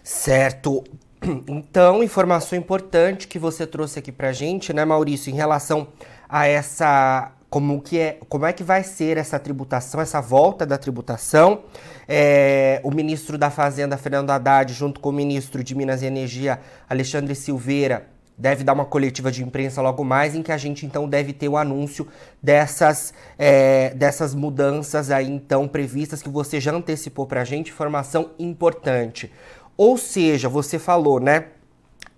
Certo. 0.08 0.84
Então, 1.48 2.02
informação 2.02 2.58
importante 2.58 3.28
que 3.28 3.38
você 3.38 3.67
trouxe 3.67 4.00
aqui 4.00 4.12
pra 4.12 4.32
gente, 4.32 4.72
né, 4.72 4.86
Maurício, 4.86 5.30
em 5.32 5.36
relação 5.36 5.88
a 6.30 6.48
essa 6.48 7.34
como, 7.50 7.82
que 7.82 7.98
é, 7.98 8.20
como 8.30 8.46
é 8.46 8.54
que 8.54 8.63
vai 8.63 8.84
ser 8.84 9.17
essa 9.17 9.38
tributação, 9.38 10.00
essa 10.00 10.22
volta 10.22 10.65
da 10.65 10.78
tributação. 10.78 11.63
É, 12.08 12.80
o 12.84 12.91
ministro 12.91 13.38
da 13.38 13.50
Fazenda, 13.50 13.98
Fernando 13.98 14.30
Haddad, 14.30 14.72
junto 14.74 15.02
com 15.02 15.10
o 15.10 15.12
ministro 15.12 15.62
de 15.63 15.76
Minas 15.76 16.02
e 16.02 16.06
Energia, 16.06 16.62
Alexandre 16.88 17.36
Silveira, 17.36 18.08
deve 18.38 18.63
dar 18.63 18.74
uma 18.74 18.86
coletiva 18.86 19.32
de 19.32 19.43
imprensa 19.43 19.82
logo 19.82 20.04
mais, 20.06 20.36
em 20.36 20.43
que 20.43 20.52
a 20.52 20.58
gente 20.58 20.86
então 20.86 21.10
deve 21.10 21.34
ter 21.34 21.50
o 21.50 21.58
anúncio 21.58 22.08
dessas, 22.41 23.13
é, 23.38 23.89
dessas 23.96 24.36
mudanças 24.36 25.10
aí 25.10 25.28
então 25.28 25.67
previstas 25.67 26.22
que 26.22 26.30
você 26.30 26.62
já 26.62 26.72
antecipou 26.72 27.26
para 27.26 27.41
a 27.41 27.46
gente, 27.46 27.72
informação 27.72 28.30
importante. 28.38 29.32
Ou 29.77 29.97
seja, 29.97 30.49
você 30.49 30.79
falou, 30.79 31.19
né? 31.19 31.49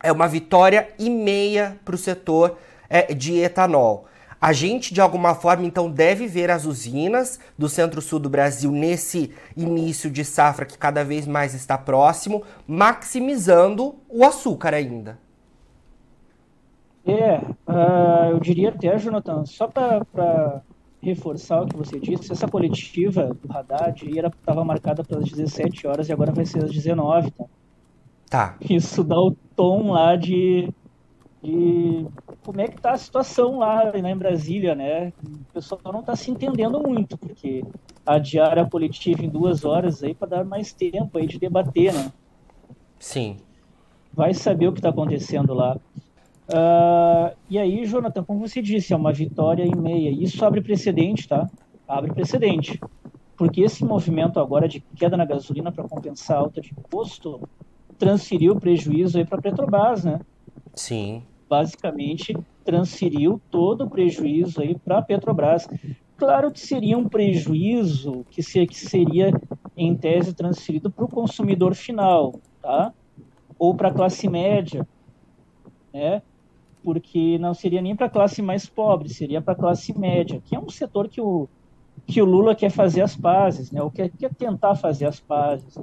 É 0.01 0.11
uma 0.11 0.27
vitória 0.27 0.89
e 0.97 1.09
meia 1.09 1.77
para 1.83 1.93
o 1.93 1.97
setor 1.97 2.57
é, 2.89 3.13
de 3.13 3.37
etanol. 3.37 4.05
A 4.41 4.53
gente, 4.53 4.93
de 4.93 5.01
alguma 5.01 5.35
forma, 5.35 5.65
então, 5.65 5.91
deve 5.91 6.25
ver 6.25 6.49
as 6.49 6.63
usinas 6.63 7.37
do 7.57 7.67
centro-sul 7.67 8.19
do 8.19 8.29
Brasil 8.29 8.71
nesse 8.71 9.33
início 9.57 10.09
de 10.09 10.23
safra 10.23 10.65
que 10.65 10.77
cada 10.77 11.03
vez 11.03 11.27
mais 11.27 11.53
está 11.53 11.77
próximo, 11.77 12.43
maximizando 12.65 13.95
o 14.07 14.23
açúcar 14.23 14.73
ainda. 14.73 15.19
É, 17.05 17.37
uh, 17.67 18.31
eu 18.31 18.39
diria 18.39 18.69
até, 18.69 18.97
Jonathan, 18.97 19.45
só 19.45 19.67
para 19.67 20.61
reforçar 21.01 21.63
o 21.63 21.67
que 21.67 21.77
você 21.77 21.99
disse, 21.99 22.31
essa 22.31 22.47
coletiva 22.47 23.33
do 23.41 23.51
Haddad 23.51 24.05
estava 24.05 24.63
marcada 24.65 25.03
para 25.03 25.19
as 25.19 25.29
17 25.29 25.87
horas 25.87 26.09
e 26.09 26.13
agora 26.13 26.31
vai 26.31 26.45
ser 26.45 26.63
às 26.63 26.71
19, 26.71 27.31
tá? 27.31 27.45
Tá. 28.29 28.57
Isso 28.61 29.03
dá 29.03 29.19
o 29.19 29.35
tom 29.55 29.91
lá 29.91 30.15
de, 30.15 30.69
de 31.41 32.05
como 32.43 32.61
é 32.61 32.67
que 32.67 32.79
tá 32.79 32.91
a 32.91 32.97
situação 32.97 33.57
lá 33.57 33.91
né, 33.91 34.11
em 34.11 34.17
Brasília, 34.17 34.75
né? 34.75 35.11
O 35.23 35.53
pessoal 35.53 35.81
não 35.85 36.01
está 36.01 36.15
se 36.15 36.29
entendendo 36.29 36.79
muito, 36.79 37.17
porque 37.17 37.63
adiar 38.05 38.59
a 38.59 38.69
coletiva 38.69 39.23
em 39.23 39.29
duas 39.29 39.65
horas 39.65 40.03
aí 40.03 40.13
para 40.13 40.27
dar 40.27 40.45
mais 40.45 40.73
tempo 40.73 41.17
aí 41.17 41.25
de 41.25 41.39
debater, 41.39 41.93
né? 41.93 42.11
Sim. 42.99 43.37
Vai 44.13 44.33
saber 44.33 44.67
o 44.67 44.73
que 44.73 44.79
está 44.79 44.89
acontecendo 44.89 45.53
lá. 45.53 45.77
Uh, 46.49 47.35
e 47.47 47.59
aí, 47.59 47.85
Jonathan, 47.85 48.23
como 48.23 48.39
você 48.39 48.61
disse, 48.61 48.91
é 48.91 48.95
uma 48.95 49.13
vitória 49.13 49.63
e 49.63 49.75
meia. 49.75 50.09
Isso 50.09 50.43
abre 50.43 50.61
precedente, 50.61 51.27
tá? 51.27 51.47
Abre 51.87 52.11
precedente. 52.11 52.79
Porque 53.37 53.61
esse 53.61 53.85
movimento 53.85 54.39
agora 54.39 54.67
de 54.67 54.79
queda 54.95 55.15
na 55.15 55.25
gasolina 55.25 55.71
para 55.71 55.87
compensar 55.87 56.37
a 56.37 56.39
alta 56.41 56.59
de 56.59 56.71
imposto 56.71 57.39
transferiu 57.97 58.53
o 58.53 58.59
prejuízo 58.59 59.17
aí 59.17 59.25
para 59.25 59.37
a 59.37 59.41
Petrobras, 59.41 60.03
né? 60.03 60.19
Sim. 60.73 61.23
Basicamente, 61.47 62.35
transferiu 62.63 63.39
todo 63.51 63.85
o 63.85 63.89
prejuízo 63.89 64.61
aí 64.61 64.77
para 64.77 64.97
a 64.97 65.01
Petrobras. 65.01 65.67
Claro 66.17 66.51
que 66.51 66.59
seria 66.59 66.97
um 66.97 67.07
prejuízo 67.07 68.25
que, 68.29 68.41
que 68.65 68.75
seria, 68.77 69.31
em 69.77 69.95
tese, 69.95 70.33
transferido 70.33 70.89
para 70.89 71.05
o 71.05 71.09
consumidor 71.09 71.75
final, 71.75 72.39
tá? 72.61 72.93
Ou 73.57 73.75
para 73.75 73.89
a 73.89 73.93
classe 73.93 74.27
média, 74.27 74.87
né? 75.93 76.21
Porque 76.83 77.37
não 77.39 77.53
seria 77.53 77.81
nem 77.81 77.95
para 77.95 78.07
a 78.07 78.09
classe 78.09 78.41
mais 78.41 78.65
pobre, 78.65 79.09
seria 79.09 79.41
para 79.41 79.53
a 79.53 79.57
classe 79.57 79.97
média, 79.97 80.41
que 80.43 80.55
é 80.55 80.59
um 80.59 80.69
setor 80.69 81.07
que 81.07 81.21
o, 81.21 81.47
que 82.05 82.21
o 82.21 82.25
Lula 82.25 82.55
quer 82.55 82.69
fazer 82.69 83.01
as 83.01 83.15
pazes, 83.15 83.71
né? 83.71 83.81
ou 83.81 83.91
quer, 83.91 84.09
quer 84.09 84.33
tentar 84.33 84.75
fazer 84.75 85.05
as 85.05 85.19
pazes. 85.19 85.77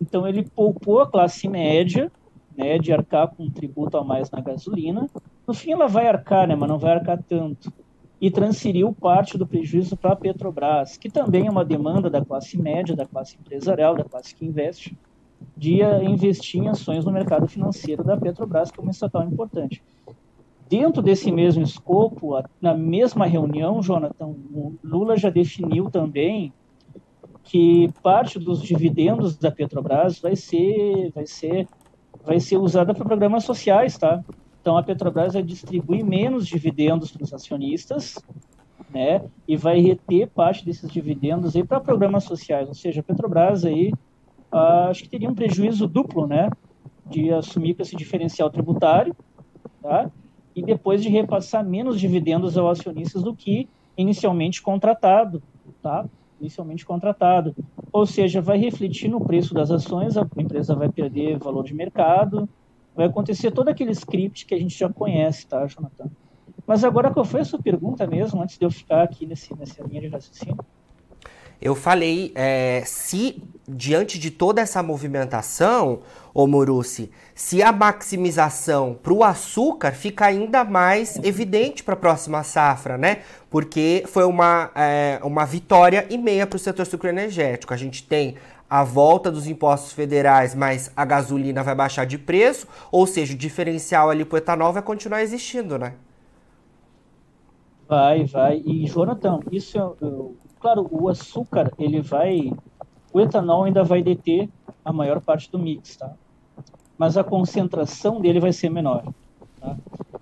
Então 0.00 0.26
ele 0.26 0.42
poupou 0.42 1.00
a 1.00 1.06
classe 1.06 1.48
média 1.48 2.10
né, 2.56 2.78
de 2.78 2.92
arcar 2.92 3.28
com 3.28 3.44
um 3.44 3.50
tributo 3.50 3.96
a 3.96 4.04
mais 4.04 4.30
na 4.30 4.40
gasolina. 4.40 5.08
No 5.46 5.54
fim 5.54 5.72
ela 5.72 5.86
vai 5.86 6.06
arcar, 6.06 6.46
né, 6.46 6.54
mas 6.54 6.68
não 6.68 6.78
vai 6.78 6.92
arcar 6.92 7.22
tanto. 7.22 7.72
E 8.20 8.30
transferiu 8.30 8.92
parte 8.92 9.36
do 9.36 9.46
prejuízo 9.46 9.96
para 9.96 10.12
a 10.12 10.16
Petrobras, 10.16 10.96
que 10.96 11.10
também 11.10 11.46
é 11.46 11.50
uma 11.50 11.64
demanda 11.64 12.08
da 12.08 12.24
classe 12.24 12.56
média, 12.58 12.96
da 12.96 13.04
classe 13.06 13.36
empresarial, 13.38 13.94
da 13.94 14.04
classe 14.04 14.34
que 14.34 14.46
investe, 14.46 14.96
de 15.56 15.82
investir 16.02 16.62
em 16.62 16.68
ações 16.68 17.04
no 17.04 17.12
mercado 17.12 17.46
financeiro 17.46 18.02
da 18.02 18.16
Petrobras, 18.16 18.70
que 18.70 18.80
é 18.80 18.82
uma 18.82 18.92
estatal 18.92 19.24
importante. 19.24 19.82
Dentro 20.76 21.00
desse 21.00 21.30
mesmo 21.30 21.62
escopo, 21.62 22.42
na 22.60 22.74
mesma 22.74 23.26
reunião, 23.26 23.80
Jonathan, 23.80 24.34
Lula 24.82 25.16
já 25.16 25.30
definiu 25.30 25.88
também 25.88 26.52
que 27.44 27.88
parte 28.02 28.40
dos 28.40 28.60
dividendos 28.60 29.36
da 29.36 29.52
Petrobras 29.52 30.18
vai 30.18 30.34
ser, 30.34 31.12
vai 31.14 31.28
ser, 31.28 31.68
vai 32.24 32.40
ser 32.40 32.56
usada 32.56 32.92
para 32.92 33.04
programas 33.04 33.44
sociais, 33.44 33.96
tá? 33.96 34.20
Então 34.60 34.76
a 34.76 34.82
Petrobras 34.82 35.34
vai 35.34 35.44
distribuir 35.44 36.04
menos 36.04 36.44
dividendos 36.44 37.12
para 37.12 37.22
os 37.22 37.32
acionistas, 37.32 38.18
né? 38.92 39.22
E 39.46 39.56
vai 39.56 39.78
reter 39.78 40.26
parte 40.26 40.64
desses 40.64 40.90
dividendos 40.90 41.54
aí 41.54 41.62
para 41.62 41.78
programas 41.78 42.24
sociais. 42.24 42.66
Ou 42.66 42.74
seja, 42.74 42.98
a 42.98 43.04
Petrobras 43.04 43.64
aí 43.64 43.92
ah, 44.50 44.88
acho 44.88 45.04
que 45.04 45.08
teria 45.08 45.30
um 45.30 45.36
prejuízo 45.36 45.86
duplo, 45.86 46.26
né? 46.26 46.50
De 47.06 47.32
assumir 47.32 47.76
esse 47.78 47.94
diferencial 47.94 48.50
tributário, 48.50 49.14
tá? 49.80 50.10
E 50.54 50.62
depois 50.62 51.02
de 51.02 51.08
repassar 51.08 51.64
menos 51.64 51.98
dividendos 51.98 52.56
aos 52.56 52.80
acionistas 52.80 53.22
do 53.22 53.34
que 53.34 53.68
inicialmente 53.96 54.62
contratado, 54.62 55.42
tá? 55.82 56.04
Inicialmente 56.40 56.84
contratado. 56.84 57.54
Ou 57.92 58.06
seja, 58.06 58.40
vai 58.40 58.58
refletir 58.58 59.08
no 59.08 59.20
preço 59.20 59.54
das 59.54 59.70
ações, 59.70 60.16
a 60.16 60.26
empresa 60.36 60.74
vai 60.74 60.88
perder 60.88 61.38
valor 61.38 61.64
de 61.64 61.74
mercado, 61.74 62.48
vai 62.94 63.06
acontecer 63.06 63.50
todo 63.50 63.68
aquele 63.68 63.92
script 63.92 64.46
que 64.46 64.54
a 64.54 64.58
gente 64.58 64.78
já 64.78 64.88
conhece, 64.88 65.46
tá, 65.46 65.66
Jonathan? 65.66 66.10
Mas 66.66 66.82
agora, 66.84 67.12
qual 67.12 67.24
foi 67.24 67.40
a 67.40 67.44
sua 67.44 67.60
pergunta 67.60 68.06
mesmo, 68.06 68.40
antes 68.42 68.58
de 68.58 68.64
eu 68.64 68.70
ficar 68.70 69.02
aqui 69.02 69.26
nesse, 69.26 69.54
nessa 69.56 69.82
linha 69.82 70.00
de 70.00 70.08
raciocínio? 70.08 70.56
Eu 71.60 71.74
falei, 71.74 72.32
é, 72.34 72.82
se 72.84 73.42
diante 73.66 74.18
de 74.18 74.30
toda 74.30 74.60
essa 74.60 74.82
movimentação, 74.82 76.00
ô 76.34 76.46
Morucci, 76.46 77.10
se 77.34 77.62
a 77.62 77.72
maximização 77.72 78.98
para 79.02 79.12
o 79.12 79.24
açúcar 79.24 79.92
fica 79.92 80.26
ainda 80.26 80.64
mais 80.64 81.16
evidente 81.24 81.82
para 81.82 81.94
a 81.94 81.96
próxima 81.96 82.42
safra, 82.42 82.98
né? 82.98 83.22
Porque 83.48 84.04
foi 84.06 84.24
uma, 84.24 84.70
é, 84.74 85.18
uma 85.22 85.46
vitória 85.46 86.06
e 86.10 86.18
meia 86.18 86.46
para 86.46 86.56
o 86.56 86.60
setor 86.60 86.84
sucroenergético. 86.84 87.72
A 87.72 87.76
gente 87.76 88.02
tem 88.06 88.36
a 88.68 88.82
volta 88.82 89.30
dos 89.30 89.46
impostos 89.46 89.92
federais, 89.92 90.54
mas 90.54 90.90
a 90.96 91.04
gasolina 91.04 91.62
vai 91.62 91.74
baixar 91.74 92.04
de 92.04 92.18
preço, 92.18 92.66
ou 92.90 93.06
seja, 93.06 93.32
o 93.34 93.36
diferencial 93.36 94.10
ali 94.10 94.24
para 94.24 94.34
o 94.34 94.38
etanol 94.38 94.72
vai 94.72 94.82
continuar 94.82 95.22
existindo, 95.22 95.78
né? 95.78 95.94
Vai, 97.88 98.24
vai. 98.24 98.62
E, 98.64 98.86
Jonathan, 98.86 99.40
isso 99.52 99.78
eu, 99.78 99.96
eu 100.00 100.36
claro, 100.64 100.88
o 100.90 101.10
açúcar, 101.10 101.70
ele 101.78 102.00
vai. 102.00 102.50
O 103.12 103.20
etanol 103.20 103.64
ainda 103.64 103.84
vai 103.84 104.02
deter 104.02 104.48
a 104.82 104.90
maior 104.90 105.20
parte 105.20 105.52
do 105.52 105.58
mix, 105.58 105.94
tá? 105.94 106.14
Mas 106.96 107.18
a 107.18 107.24
concentração 107.24 108.18
dele 108.18 108.40
vai 108.40 108.50
ser 108.50 108.70
menor. 108.70 109.04
Tá? 109.60 109.76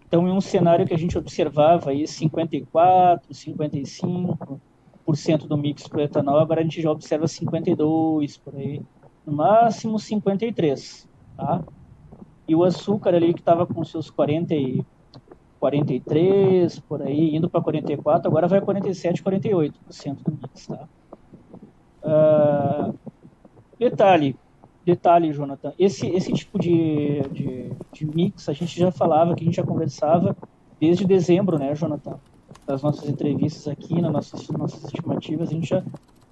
Então, 0.04 0.26
em 0.26 0.32
um 0.32 0.40
cenário 0.40 0.84
que 0.84 0.92
a 0.92 0.98
gente 0.98 1.16
observava 1.16 1.90
aí 1.90 2.08
54, 2.08 3.32
55% 3.32 5.46
do 5.46 5.56
mix 5.56 5.86
para 5.86 5.98
o 5.98 6.02
etanol, 6.02 6.40
agora 6.40 6.58
a 6.58 6.64
gente 6.64 6.82
já 6.82 6.90
observa 6.90 7.28
52 7.28 8.36
por 8.38 8.56
aí, 8.56 8.82
no 9.24 9.32
máximo 9.32 9.96
53, 9.96 11.08
tá? 11.36 11.62
E 12.48 12.56
o 12.56 12.64
açúcar 12.64 13.14
ali 13.14 13.32
que 13.32 13.38
estava 13.38 13.64
com 13.64 13.84
seus 13.84 14.10
40 14.10 14.56
e 14.56 14.84
43, 15.62 16.80
por 16.80 17.02
aí, 17.02 17.36
indo 17.36 17.48
para 17.48 17.62
44, 17.62 18.26
agora 18.26 18.48
vai 18.48 18.60
47, 18.60 19.22
48% 19.22 20.16
do 20.16 20.32
mix, 20.32 20.66
tá? 20.66 20.88
Uh, 22.02 22.98
detalhe, 23.78 24.34
detalhe, 24.84 25.32
Jonathan, 25.32 25.72
esse, 25.78 26.08
esse 26.08 26.32
tipo 26.32 26.58
de, 26.58 27.20
de, 27.30 27.70
de, 27.92 28.04
mix 28.04 28.48
a 28.48 28.52
gente 28.52 28.76
já 28.76 28.90
falava, 28.90 29.36
que 29.36 29.44
a 29.44 29.46
gente 29.46 29.54
já 29.54 29.62
conversava 29.62 30.36
desde 30.80 31.06
dezembro, 31.06 31.56
né, 31.56 31.76
Jonathan? 31.76 32.18
Das 32.66 32.82
nossas 32.82 33.08
entrevistas 33.08 33.68
aqui, 33.68 34.02
nas 34.02 34.12
nossas, 34.12 34.48
nossas 34.48 34.82
estimativas, 34.82 35.48
a 35.48 35.52
gente 35.52 35.68
já 35.68 35.84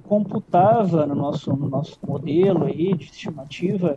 computava 0.08 1.06
no 1.06 1.14
nosso, 1.14 1.54
no 1.54 1.68
nosso 1.68 2.00
modelo 2.04 2.64
aí 2.64 2.96
de 2.96 3.04
estimativa 3.04 3.96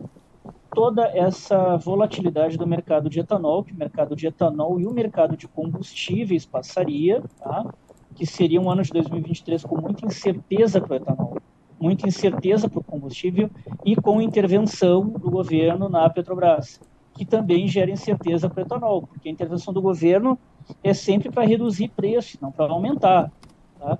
toda 0.73 1.07
essa 1.07 1.77
volatilidade 1.77 2.57
do 2.57 2.67
mercado 2.67 3.09
de 3.09 3.19
etanol, 3.19 3.63
que 3.63 3.73
o 3.73 3.77
mercado 3.77 4.15
de 4.15 4.27
etanol 4.27 4.79
e 4.79 4.85
o 4.85 4.93
mercado 4.93 5.37
de 5.37 5.47
combustíveis 5.47 6.45
passaria, 6.45 7.21
tá? 7.39 7.73
que 8.15 8.25
seria 8.25 8.61
um 8.61 8.69
ano 8.69 8.83
de 8.83 8.91
2023 8.91 9.63
com 9.63 9.79
muita 9.79 10.05
incerteza 10.05 10.79
para 10.79 10.93
o 10.93 10.95
etanol, 10.95 11.37
muita 11.79 12.07
incerteza 12.07 12.69
para 12.69 12.79
o 12.79 12.83
combustível 12.83 13.49
e 13.83 13.95
com 13.95 14.21
intervenção 14.21 15.07
do 15.07 15.29
governo 15.29 15.89
na 15.89 16.09
Petrobras, 16.09 16.79
que 17.13 17.25
também 17.25 17.67
gera 17.67 17.91
incerteza 17.91 18.49
para 18.49 18.63
o 18.63 18.65
etanol, 18.65 19.01
porque 19.03 19.29
a 19.29 19.31
intervenção 19.31 19.73
do 19.73 19.81
governo 19.81 20.37
é 20.83 20.93
sempre 20.93 21.29
para 21.29 21.45
reduzir 21.45 21.89
preço, 21.89 22.37
não 22.41 22.51
para 22.51 22.71
aumentar. 22.71 23.31
Tá? 23.83 23.97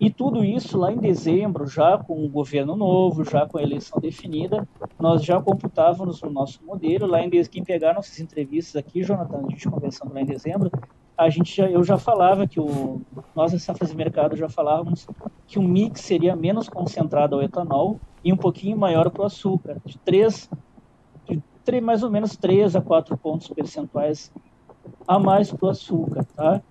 E 0.00 0.10
tudo 0.10 0.44
isso 0.44 0.76
lá 0.76 0.90
em 0.90 0.96
dezembro, 0.96 1.66
já 1.66 1.96
com 1.96 2.24
o 2.24 2.28
governo 2.28 2.74
novo, 2.74 3.22
já 3.22 3.46
com 3.46 3.58
a 3.58 3.62
eleição 3.62 4.00
definida, 4.00 4.66
nós 4.98 5.22
já 5.22 5.40
computávamos 5.40 6.20
no 6.22 6.30
nosso 6.30 6.64
modelo. 6.64 7.06
Lá 7.06 7.22
em 7.22 7.28
dezembro, 7.28 7.52
quem 7.52 7.62
pegar 7.62 7.94
nossas 7.94 8.18
entrevistas 8.18 8.76
aqui, 8.76 9.04
Jonathan, 9.04 9.38
a 9.46 9.50
gente 9.50 9.68
conversando 9.68 10.12
lá 10.12 10.20
em 10.20 10.24
dezembro, 10.24 10.70
a 11.16 11.28
gente 11.28 11.54
já, 11.54 11.70
eu 11.70 11.84
já 11.84 11.96
falava 11.96 12.46
que 12.46 12.58
o, 12.58 13.02
nós, 13.36 13.54
essa 13.54 13.72
fase 13.74 13.92
de 13.92 13.96
mercado, 13.96 14.34
já 14.36 14.48
falávamos 14.48 15.06
que 15.46 15.58
o 15.58 15.62
mix 15.62 16.00
seria 16.00 16.34
menos 16.34 16.68
concentrado 16.68 17.36
ao 17.36 17.42
etanol 17.42 18.00
e 18.24 18.32
um 18.32 18.36
pouquinho 18.36 18.76
maior 18.76 19.10
para 19.10 19.22
o 19.22 19.26
açúcar, 19.26 19.76
de 19.84 19.98
3, 19.98 20.50
de 21.28 21.42
3, 21.62 21.84
mais 21.84 22.02
ou 22.02 22.10
menos 22.10 22.36
3 22.36 22.74
a 22.74 22.80
4 22.80 23.16
pontos 23.16 23.48
percentuais 23.48 24.32
a 25.06 25.18
mais 25.18 25.52
para 25.52 25.66
o 25.66 25.70
açúcar, 25.70 26.24
tá? 26.34 26.62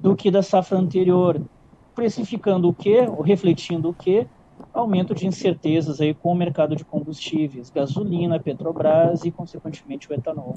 Do 0.00 0.16
que 0.16 0.28
da 0.28 0.42
safra 0.42 0.76
anterior, 0.76 1.40
precificando 1.94 2.68
o? 2.74 3.08
Ou 3.08 3.22
refletindo 3.22 3.90
o 3.90 3.94
quê? 3.94 4.26
Aumento 4.72 5.14
de 5.14 5.26
incertezas 5.26 6.00
aí 6.00 6.14
com 6.14 6.32
o 6.32 6.34
mercado 6.34 6.74
de 6.76 6.84
combustíveis, 6.84 7.70
gasolina, 7.70 8.38
Petrobras 8.40 9.24
e, 9.24 9.30
consequentemente, 9.30 10.10
o 10.10 10.14
etanol. 10.14 10.56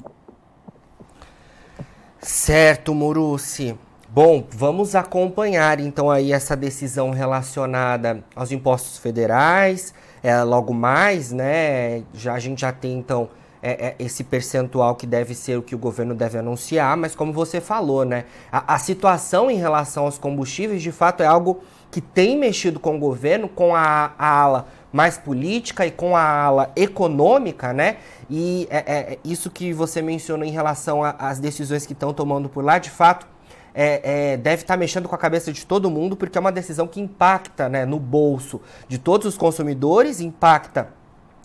Certo, 2.20 2.94
Muruci. 2.94 3.76
Bom, 4.10 4.42
vamos 4.50 4.94
acompanhar 4.94 5.78
então 5.80 6.10
aí 6.10 6.32
essa 6.32 6.56
decisão 6.56 7.10
relacionada 7.10 8.24
aos 8.34 8.50
impostos 8.50 8.98
federais, 8.98 9.92
é, 10.22 10.42
logo 10.42 10.72
mais, 10.72 11.30
né? 11.30 12.02
Já 12.14 12.34
a 12.34 12.38
gente 12.38 12.62
já 12.62 12.72
tem 12.72 12.98
então 12.98 13.28
é, 13.68 13.86
é, 13.88 13.96
esse 13.98 14.24
percentual 14.24 14.94
que 14.94 15.06
deve 15.06 15.34
ser 15.34 15.58
o 15.58 15.62
que 15.62 15.74
o 15.74 15.78
governo 15.78 16.14
deve 16.14 16.38
anunciar, 16.38 16.96
mas 16.96 17.14
como 17.14 17.32
você 17.32 17.60
falou, 17.60 18.04
né? 18.04 18.24
A, 18.50 18.74
a, 18.74 18.78
situação 18.78 19.50
em 19.50 19.56
relação 19.56 20.04
aos 20.04 20.16
combustíveis 20.16 20.82
de 20.82 20.90
fato 20.90 21.22
é 21.22 21.26
algo 21.26 21.60
que 21.90 22.00
tem 22.00 22.38
mexido 22.38 22.80
com 22.80 22.96
o 22.96 22.98
governo, 22.98 23.48
com 23.48 23.74
a, 23.74 24.12
a 24.18 24.40
ala 24.40 24.68
mais 24.90 25.18
política 25.18 25.86
e 25.86 25.90
com 25.90 26.16
a 26.16 26.22
ala 26.22 26.72
econômica, 26.74 27.72
né? 27.74 27.98
E 28.30 28.66
é, 28.70 28.76
é, 28.78 29.12
é 29.12 29.18
isso 29.22 29.50
que 29.50 29.72
você 29.72 30.00
mencionou 30.00 30.46
em 30.46 30.50
relação 30.50 31.02
às 31.04 31.38
decisões 31.38 31.84
que 31.84 31.92
estão 31.92 32.14
tomando 32.14 32.48
por 32.48 32.64
lá, 32.64 32.78
de 32.78 32.90
fato 32.90 33.26
é, 33.74 34.32
é, 34.32 34.36
deve 34.36 34.62
estar 34.62 34.74
tá 34.74 34.78
mexendo 34.78 35.08
com 35.08 35.14
a 35.14 35.18
cabeça 35.18 35.52
de 35.52 35.64
todo 35.64 35.90
mundo, 35.90 36.16
porque 36.16 36.36
é 36.36 36.40
uma 36.40 36.50
decisão 36.50 36.86
que 36.86 37.00
impacta 37.00 37.68
né, 37.68 37.84
no 37.84 37.98
bolso 37.98 38.60
de 38.88 38.98
todos 38.98 39.26
os 39.26 39.36
consumidores, 39.36 40.20
impacta 40.20 40.88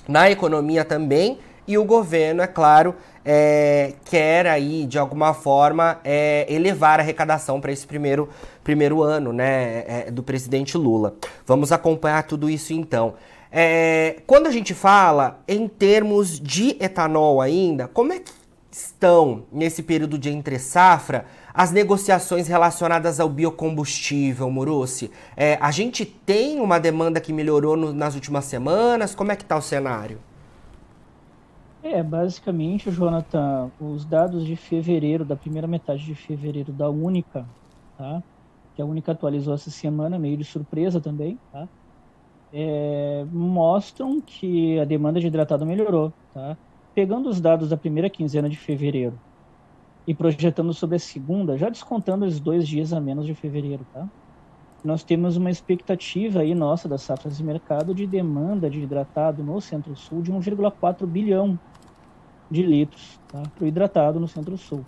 na 0.07 0.31
economia 0.31 0.83
também, 0.83 1.37
e 1.67 1.77
o 1.77 1.83
governo, 1.83 2.41
é 2.41 2.47
claro, 2.47 2.95
é, 3.25 3.93
quer 4.05 4.47
aí, 4.47 4.85
de 4.85 4.99
alguma 4.99 5.33
forma, 5.33 5.99
é, 6.03 6.45
elevar 6.49 6.99
a 6.99 7.03
arrecadação 7.03 7.61
para 7.61 7.71
esse 7.71 7.87
primeiro, 7.87 8.29
primeiro 8.63 9.01
ano 9.01 9.31
né, 9.31 9.83
é, 9.87 10.11
do 10.11 10.21
presidente 10.21 10.77
Lula. 10.77 11.15
Vamos 11.45 11.71
acompanhar 11.71 12.23
tudo 12.23 12.49
isso 12.49 12.73
então. 12.73 13.15
É, 13.51 14.17
quando 14.25 14.47
a 14.47 14.51
gente 14.51 14.73
fala 14.73 15.39
em 15.47 15.67
termos 15.67 16.39
de 16.39 16.75
etanol 16.79 17.39
ainda, 17.39 17.87
como 17.87 18.11
é 18.11 18.19
que 18.19 18.31
estão 18.71 19.43
nesse 19.51 19.83
período 19.83 20.17
de 20.17 20.29
entre 20.31 20.57
safra 20.57 21.25
as 21.53 21.71
negociações 21.71 22.47
relacionadas 22.47 23.19
ao 23.19 23.29
biocombustível, 23.29 24.49
Muruci? 24.49 25.11
É, 25.37 25.59
a 25.61 25.69
gente 25.69 26.03
tem 26.03 26.59
uma 26.59 26.79
demanda 26.79 27.21
que 27.21 27.31
melhorou 27.31 27.77
no, 27.77 27.93
nas 27.93 28.15
últimas 28.15 28.45
semanas? 28.45 29.13
Como 29.13 29.31
é 29.31 29.35
que 29.35 29.43
está 29.43 29.55
o 29.55 29.61
cenário? 29.61 30.19
É, 31.83 32.01
basicamente, 32.01 32.89
Jonathan, 32.89 33.69
os 33.77 34.05
dados 34.05 34.45
de 34.45 34.55
fevereiro, 34.55 35.25
da 35.25 35.35
primeira 35.35 35.67
metade 35.67 36.05
de 36.05 36.15
fevereiro 36.15 36.71
da 36.71 36.89
Única, 36.89 37.45
tá? 37.97 38.23
que 38.73 38.81
a 38.81 38.85
Única 38.85 39.11
atualizou 39.11 39.53
essa 39.53 39.69
semana, 39.71 40.17
meio 40.19 40.37
de 40.37 40.45
surpresa 40.45 41.01
também, 41.01 41.39
tá? 41.51 41.69
É, 42.51 43.25
mostram 43.25 44.21
que 44.21 44.79
a 44.79 44.85
demanda 44.85 45.19
de 45.19 45.27
hidratado 45.27 45.65
melhorou. 45.65 46.13
Tá? 46.33 46.57
Pegando 46.95 47.29
os 47.29 47.41
dados 47.41 47.69
da 47.69 47.77
primeira 47.77 48.09
quinzena 48.09 48.49
de 48.49 48.57
fevereiro 48.57 49.19
e 50.07 50.15
projetando 50.15 50.73
sobre 50.73 50.97
a 50.97 50.99
segunda, 50.99 51.57
já 51.57 51.69
descontando 51.69 52.25
os 52.25 52.39
dois 52.39 52.67
dias 52.67 52.93
a 52.93 53.01
menos 53.01 53.25
de 53.25 53.35
fevereiro, 53.35 53.85
tá? 53.91 54.09
Nós 54.83 55.03
temos 55.03 55.37
uma 55.37 55.49
expectativa 55.49 56.41
aí 56.41 56.53
nossa 56.53 56.89
das 56.89 57.01
safras 57.01 57.37
de 57.37 57.43
mercado 57.43 57.95
de 57.95 58.05
demanda 58.05 58.69
de 58.69 58.81
hidratado 58.81 59.41
no 59.41 59.61
Centro-Sul 59.61 60.21
de 60.21 60.31
1,4 60.31 61.05
bilhão 61.05 61.57
de 62.51 62.61
litros 62.61 63.19
tá? 63.29 63.41
para 63.55 63.63
o 63.63 63.67
hidratado 63.67 64.19
no 64.19 64.27
Centro-Sul. 64.27 64.85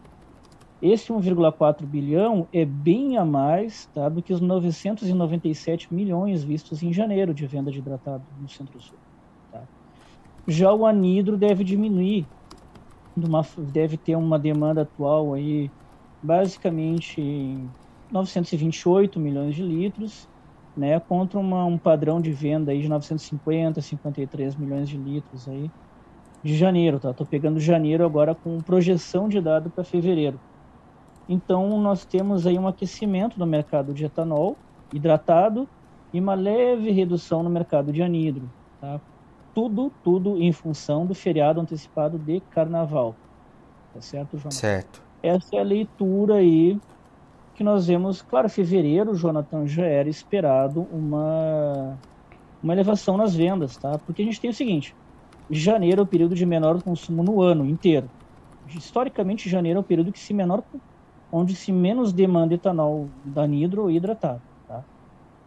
Esse 0.82 1.14
1,4 1.14 1.86
bilhão 1.86 2.48
é 2.52 2.66
bem 2.66 3.18
a 3.18 3.24
mais 3.24 3.86
tá, 3.94 4.10
do 4.10 4.22
que 4.22 4.34
os 4.34 4.42
997 4.42 5.94
milhões 5.94 6.44
vistos 6.44 6.84
em 6.84 6.92
janeiro 6.92 7.34
de 7.34 7.48
venda 7.48 7.72
de 7.72 7.80
hidratado 7.80 8.24
no 8.40 8.50
Centro-Sul. 8.50 8.98
Tá? 9.52 9.64
Já 10.46 10.74
o 10.74 10.86
anidro 10.86 11.38
deve 11.38 11.64
diminuir 11.64 12.28
deve 13.72 13.96
ter 13.96 14.16
uma 14.16 14.38
demanda 14.38 14.82
atual 14.82 15.34
aí 15.34 15.72
basicamente 16.22 17.58
928 18.12 19.20
milhões 19.20 19.56
de 19.56 19.64
litros, 19.64 20.28
né, 20.76 21.00
contra 21.00 21.40
uma, 21.40 21.64
um 21.66 21.78
padrão 21.78 22.20
de 22.20 22.32
venda 22.32 22.72
aí 22.72 22.82
de 22.82 22.90
950, 22.90 23.82
53 23.82 24.56
milhões 24.56 24.90
de 24.90 24.98
litros 24.98 25.48
aí 25.48 25.72
de 26.44 26.56
janeiro, 26.56 27.00
tá? 27.00 27.14
Tô 27.14 27.26
pegando 27.26 27.60
janeiro 27.60 28.06
agora 28.06 28.36
com 28.36 28.60
projeção 28.62 29.28
de 29.28 29.42
dado 29.42 29.70
para 29.70 29.84
fevereiro. 29.84 30.40
Então 31.28 31.82
nós 31.82 32.06
temos 32.06 32.46
aí 32.46 32.60
um 32.60 32.68
aquecimento 32.68 33.40
no 33.40 33.48
mercado 33.48 33.94
de 33.94 34.06
etanol 34.06 34.56
hidratado 34.94 35.68
e 36.14 36.20
uma 36.20 36.36
leve 36.36 36.92
redução 36.92 37.42
no 37.42 37.50
mercado 37.50 37.92
de 37.92 38.04
anidro, 38.04 38.48
tá? 38.80 39.02
tudo, 39.56 39.92
tudo 40.04 40.38
em 40.38 40.52
função 40.52 41.06
do 41.06 41.16
feriado 41.16 41.62
antecipado 41.62 42.20
de 42.20 42.42
carnaval. 42.52 43.16
Tá 43.94 44.02
certo, 44.02 44.38
Jonathan? 44.38 44.52
Certo. 44.52 45.02
Essa 45.24 45.56
é 45.56 45.60
a 45.60 45.64
leitura 45.64 46.36
aí 46.36 46.80
que 47.56 47.64
nós 47.64 47.88
vemos. 47.88 48.22
Claro, 48.22 48.50
fevereiro, 48.50 49.16
Jonathan, 49.16 49.66
já 49.66 49.86
era 49.86 50.10
esperado 50.10 50.82
uma, 50.92 51.98
uma 52.62 52.74
elevação 52.74 53.18
nas 53.18 53.36
vendas, 53.36 53.78
tá? 53.78 53.98
Porque 54.00 54.22
a 54.22 54.26
gente 54.26 54.40
tem 54.40 54.50
o 54.50 54.54
seguinte: 54.54 54.96
janeiro 55.50 56.02
é 56.02 56.04
o 56.04 56.08
período 56.08 56.36
de 56.36 56.46
menor 56.46 56.82
consumo 56.84 57.24
no 57.24 57.42
ano 57.42 57.66
inteiro. 57.66 58.12
Historicamente, 58.68 59.50
janeiro 59.50 59.80
é 59.80 59.82
o 59.82 59.84
período 59.86 60.12
que 60.12 60.20
se 60.20 60.34
menor, 60.34 60.64
onde 61.32 61.56
se 61.56 61.72
menos 61.72 62.14
demanda 62.14 62.54
etanol 62.54 63.10
da 63.24 63.48
nitro 63.48 63.84
ou 63.84 63.92
hidratado. 63.92 64.42
Tá? 64.68 64.84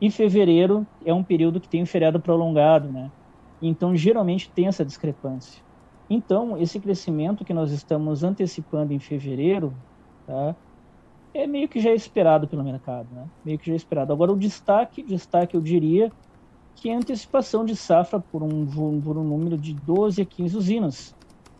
E 0.01 0.11
fevereiro 0.11 0.87
é 1.05 1.12
um 1.12 1.25
período 1.25 1.61
que 1.61 1.68
tem 1.68 1.83
um 1.83 1.87
feriado 1.87 2.21
prolongado, 2.21 2.90
né? 2.92 3.12
Então, 3.61 3.97
geralmente 3.97 4.53
tem 4.53 4.68
essa 4.68 4.85
discrepância. 4.85 5.62
Então, 6.09 6.57
esse 6.57 6.81
crescimento 6.81 7.44
que 7.44 7.53
nós 7.53 7.73
estamos 7.73 8.23
antecipando 8.23 8.92
em 8.92 9.01
fevereiro, 9.01 9.77
tá, 10.25 10.57
é 11.38 11.46
meio 11.46 11.68
que 11.68 11.79
já 11.79 11.92
esperado 11.94 12.48
pelo 12.48 12.64
mercado, 12.64 13.07
né? 13.12 13.24
Meio 13.44 13.59
que 13.59 13.70
já 13.70 13.77
esperado. 13.77 14.12
Agora, 14.12 14.33
o 14.33 14.37
destaque, 14.37 15.05
destaque 15.05 15.55
eu 15.55 15.61
diria 15.61 16.11
que 16.74 16.90
é 16.90 16.94
a 16.94 16.98
antecipação 16.98 17.64
de 17.64 17.77
safra 17.77 18.18
por 18.18 18.42
um, 18.42 18.66
por 19.01 19.16
um 19.16 19.22
número 19.22 19.57
de 19.57 19.72
12 19.72 20.20
a 20.20 20.24
15 20.24 20.57
usinas, 20.57 21.14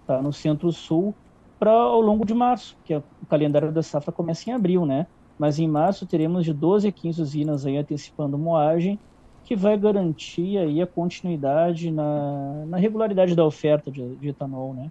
tá, 0.05 0.21
no 0.21 0.33
Centro-Sul, 0.33 1.14
para 1.61 1.71
ao 1.71 2.01
longo 2.01 2.25
de 2.25 2.35
março, 2.35 2.77
que 2.85 2.93
é, 2.93 2.99
o 2.99 3.27
calendário 3.27 3.71
da 3.71 3.83
safra 3.83 4.11
começa 4.11 4.51
em 4.51 4.53
abril, 4.53 4.85
né? 4.85 5.07
Mas 5.38 5.61
em 5.61 5.69
março 5.69 6.07
teremos 6.07 6.45
de 6.45 6.53
12 6.53 6.88
a 6.88 6.93
15 6.93 7.23
usinas 7.23 7.64
aí 7.64 7.77
antecipando 7.77 8.37
moagem 8.37 8.99
que 9.45 9.55
vai 9.55 9.79
garantir 9.79 10.59
aí 10.59 10.83
a 10.83 10.87
continuidade 10.87 11.91
na, 11.91 12.64
na 12.67 12.77
regularidade 12.77 13.35
da 13.35 13.45
oferta 13.45 13.91
de, 13.91 14.17
de, 14.17 14.29
etanol, 14.29 14.75
né? 14.75 14.91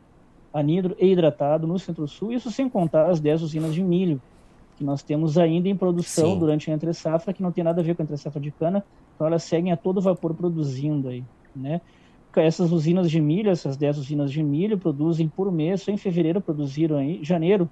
Anidro 0.53 0.95
e 0.97 1.11
hidratado 1.11 1.67
no 1.67 1.77
Centro-Sul, 1.77 2.31
isso 2.31 2.49
sem 2.49 2.69
contar 2.69 3.09
as 3.09 3.19
10 3.19 3.43
usinas 3.43 3.73
de 3.73 3.83
milho 3.83 4.21
que 4.77 4.83
nós 4.83 5.01
temos 5.01 5.37
ainda 5.37 5.67
em 5.67 5.75
produção 5.75 6.33
Sim. 6.33 6.39
durante 6.39 6.69
a 6.69 6.73
entre 6.73 6.93
safra, 6.93 7.33
que 7.33 7.41
não 7.41 7.51
tem 7.51 7.63
nada 7.63 7.81
a 7.81 7.83
ver 7.83 7.95
com 7.95 8.01
a 8.01 8.05
entre 8.05 8.17
safra 8.17 8.39
de 8.39 8.51
cana, 8.51 8.83
então 9.15 9.25
elas 9.25 9.43
seguem 9.43 9.71
a 9.71 9.77
todo 9.77 9.99
vapor 9.99 10.33
produzindo 10.33 11.09
aí, 11.09 11.23
né? 11.55 11.81
Essas 12.35 12.71
usinas 12.71 13.09
de 13.09 13.19
milho, 13.19 13.49
essas 13.49 13.75
10 13.75 13.97
usinas 13.97 14.31
de 14.31 14.43
milho 14.43 14.77
produzem 14.77 15.27
por 15.27 15.51
mês, 15.51 15.81
só 15.81 15.91
em 15.91 15.97
fevereiro 15.97 16.39
produziram 16.39 16.97
aí, 16.97 17.19
janeiro 17.23 17.67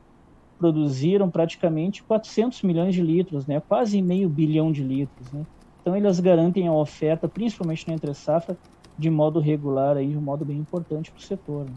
produziram 0.57 1.29
praticamente 1.29 2.01
400 2.01 2.63
milhões 2.63 2.95
de 2.95 3.01
litros, 3.03 3.45
né? 3.45 3.59
Quase 3.59 4.01
meio 4.01 4.27
bilhão 4.27 4.71
de 4.71 4.83
litros, 4.83 5.31
né? 5.31 5.45
Então 5.81 5.95
elas 5.95 6.19
garantem 6.19 6.67
a 6.67 6.73
oferta, 6.73 7.27
principalmente 7.27 7.87
na 7.87 7.93
entre 7.93 8.11
safra, 8.15 8.57
de 8.97 9.07
modo 9.11 9.39
regular 9.39 9.97
aí, 9.97 10.07
de 10.07 10.17
um 10.17 10.21
modo 10.21 10.43
bem 10.43 10.57
importante 10.57 11.11
para 11.11 11.19
o 11.19 11.21
setor. 11.21 11.65
Né? 11.65 11.75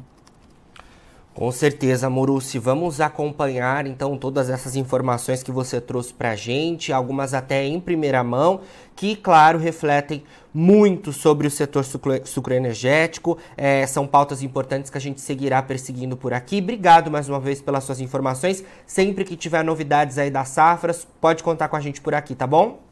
Com 1.39 1.53
certeza, 1.53 2.11
Morucci. 2.11 2.59
Vamos 2.59 3.01
acompanhar 3.01 3.87
então 3.87 4.19
todas 4.19 4.51
essas 4.51 4.75
informações 4.75 5.41
que 5.41 5.53
você 5.53 5.81
trouxe 5.81 6.13
para 6.13 6.33
a 6.33 6.35
gente, 6.35 6.93
algumas 6.93 7.33
até 7.33 7.65
em 7.65 7.79
primeira 7.79 8.25
mão, 8.25 8.63
que, 8.97 9.15
claro, 9.15 9.57
refletem 9.57 10.25
muito 10.53 11.13
sobre 11.13 11.47
o 11.47 11.51
setor 11.51 11.85
sucroenergético. 12.25 13.39
É, 13.57 13.87
são 13.87 14.05
pautas 14.05 14.43
importantes 14.43 14.91
que 14.91 14.99
a 14.99 15.01
gente 15.01 15.21
seguirá 15.21 15.63
perseguindo 15.63 16.17
por 16.17 16.35
aqui. 16.35 16.59
Obrigado 16.59 17.09
mais 17.09 17.29
uma 17.29 17.39
vez 17.39 17.63
pelas 17.63 17.85
suas 17.85 18.01
informações. 18.01 18.65
Sempre 18.85 19.25
que 19.25 19.37
tiver 19.37 19.63
novidades 19.63 20.19
aí 20.19 20.33
das 20.33 20.49
safras, 20.49 21.07
pode 21.21 21.45
contar 21.45 21.69
com 21.69 21.77
a 21.77 21.81
gente 21.81 22.01
por 22.01 22.17
aqui, 22.17 22.35
tá 22.35 22.49
bom? 22.49 22.88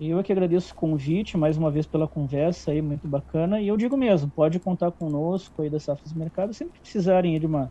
Eu 0.00 0.18
é 0.18 0.22
que 0.22 0.32
agradeço 0.32 0.72
o 0.72 0.76
convite, 0.76 1.36
mais 1.36 1.56
uma 1.56 1.70
vez 1.70 1.86
pela 1.86 2.08
conversa 2.08 2.72
aí, 2.72 2.82
muito 2.82 3.06
bacana. 3.06 3.60
E 3.60 3.68
eu 3.68 3.76
digo 3.76 3.96
mesmo, 3.96 4.28
pode 4.28 4.58
contar 4.58 4.90
conosco 4.90 5.62
aí 5.62 5.70
da 5.70 5.78
Safras 5.78 6.12
Mercado, 6.12 6.52
sempre 6.52 6.74
que 6.74 6.80
precisarem 6.80 7.38
de 7.38 7.46
uma, 7.46 7.70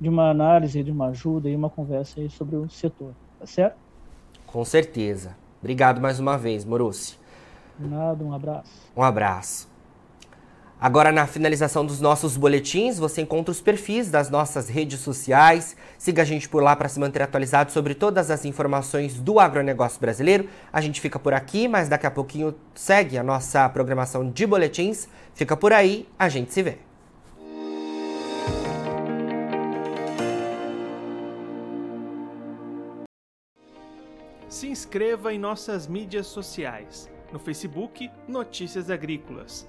de 0.00 0.08
uma 0.08 0.30
análise, 0.30 0.82
de 0.82 0.90
uma 0.90 1.08
ajuda 1.08 1.48
e 1.48 1.54
uma 1.54 1.70
conversa 1.70 2.20
aí 2.20 2.28
sobre 2.28 2.56
o 2.56 2.68
setor, 2.68 3.14
tá 3.38 3.46
certo? 3.46 3.76
Com 4.46 4.64
certeza. 4.64 5.36
Obrigado 5.60 6.00
mais 6.00 6.18
uma 6.18 6.36
vez, 6.36 6.64
Morucci. 6.64 7.18
Nada, 7.78 8.24
um 8.24 8.32
abraço. 8.32 8.90
Um 8.96 9.02
abraço. 9.02 9.68
Agora, 10.82 11.12
na 11.12 11.26
finalização 11.26 11.84
dos 11.84 12.00
nossos 12.00 12.38
boletins, 12.38 12.98
você 12.98 13.20
encontra 13.20 13.52
os 13.52 13.60
perfis 13.60 14.10
das 14.10 14.30
nossas 14.30 14.70
redes 14.70 15.00
sociais. 15.00 15.76
Siga 15.98 16.22
a 16.22 16.24
gente 16.24 16.48
por 16.48 16.62
lá 16.62 16.74
para 16.74 16.88
se 16.88 16.98
manter 16.98 17.20
atualizado 17.20 17.70
sobre 17.70 17.94
todas 17.94 18.30
as 18.30 18.46
informações 18.46 19.20
do 19.20 19.38
agronegócio 19.38 20.00
brasileiro. 20.00 20.48
A 20.72 20.80
gente 20.80 20.98
fica 20.98 21.18
por 21.18 21.34
aqui, 21.34 21.68
mas 21.68 21.86
daqui 21.86 22.06
a 22.06 22.10
pouquinho 22.10 22.54
segue 22.74 23.18
a 23.18 23.22
nossa 23.22 23.68
programação 23.68 24.30
de 24.30 24.46
boletins. 24.46 25.06
Fica 25.34 25.54
por 25.54 25.70
aí, 25.70 26.08
a 26.18 26.30
gente 26.30 26.50
se 26.50 26.62
vê. 26.62 26.78
Se 34.48 34.66
inscreva 34.66 35.34
em 35.34 35.38
nossas 35.38 35.86
mídias 35.86 36.26
sociais. 36.26 37.10
No 37.30 37.38
Facebook, 37.38 38.10
Notícias 38.26 38.90
Agrícolas. 38.90 39.68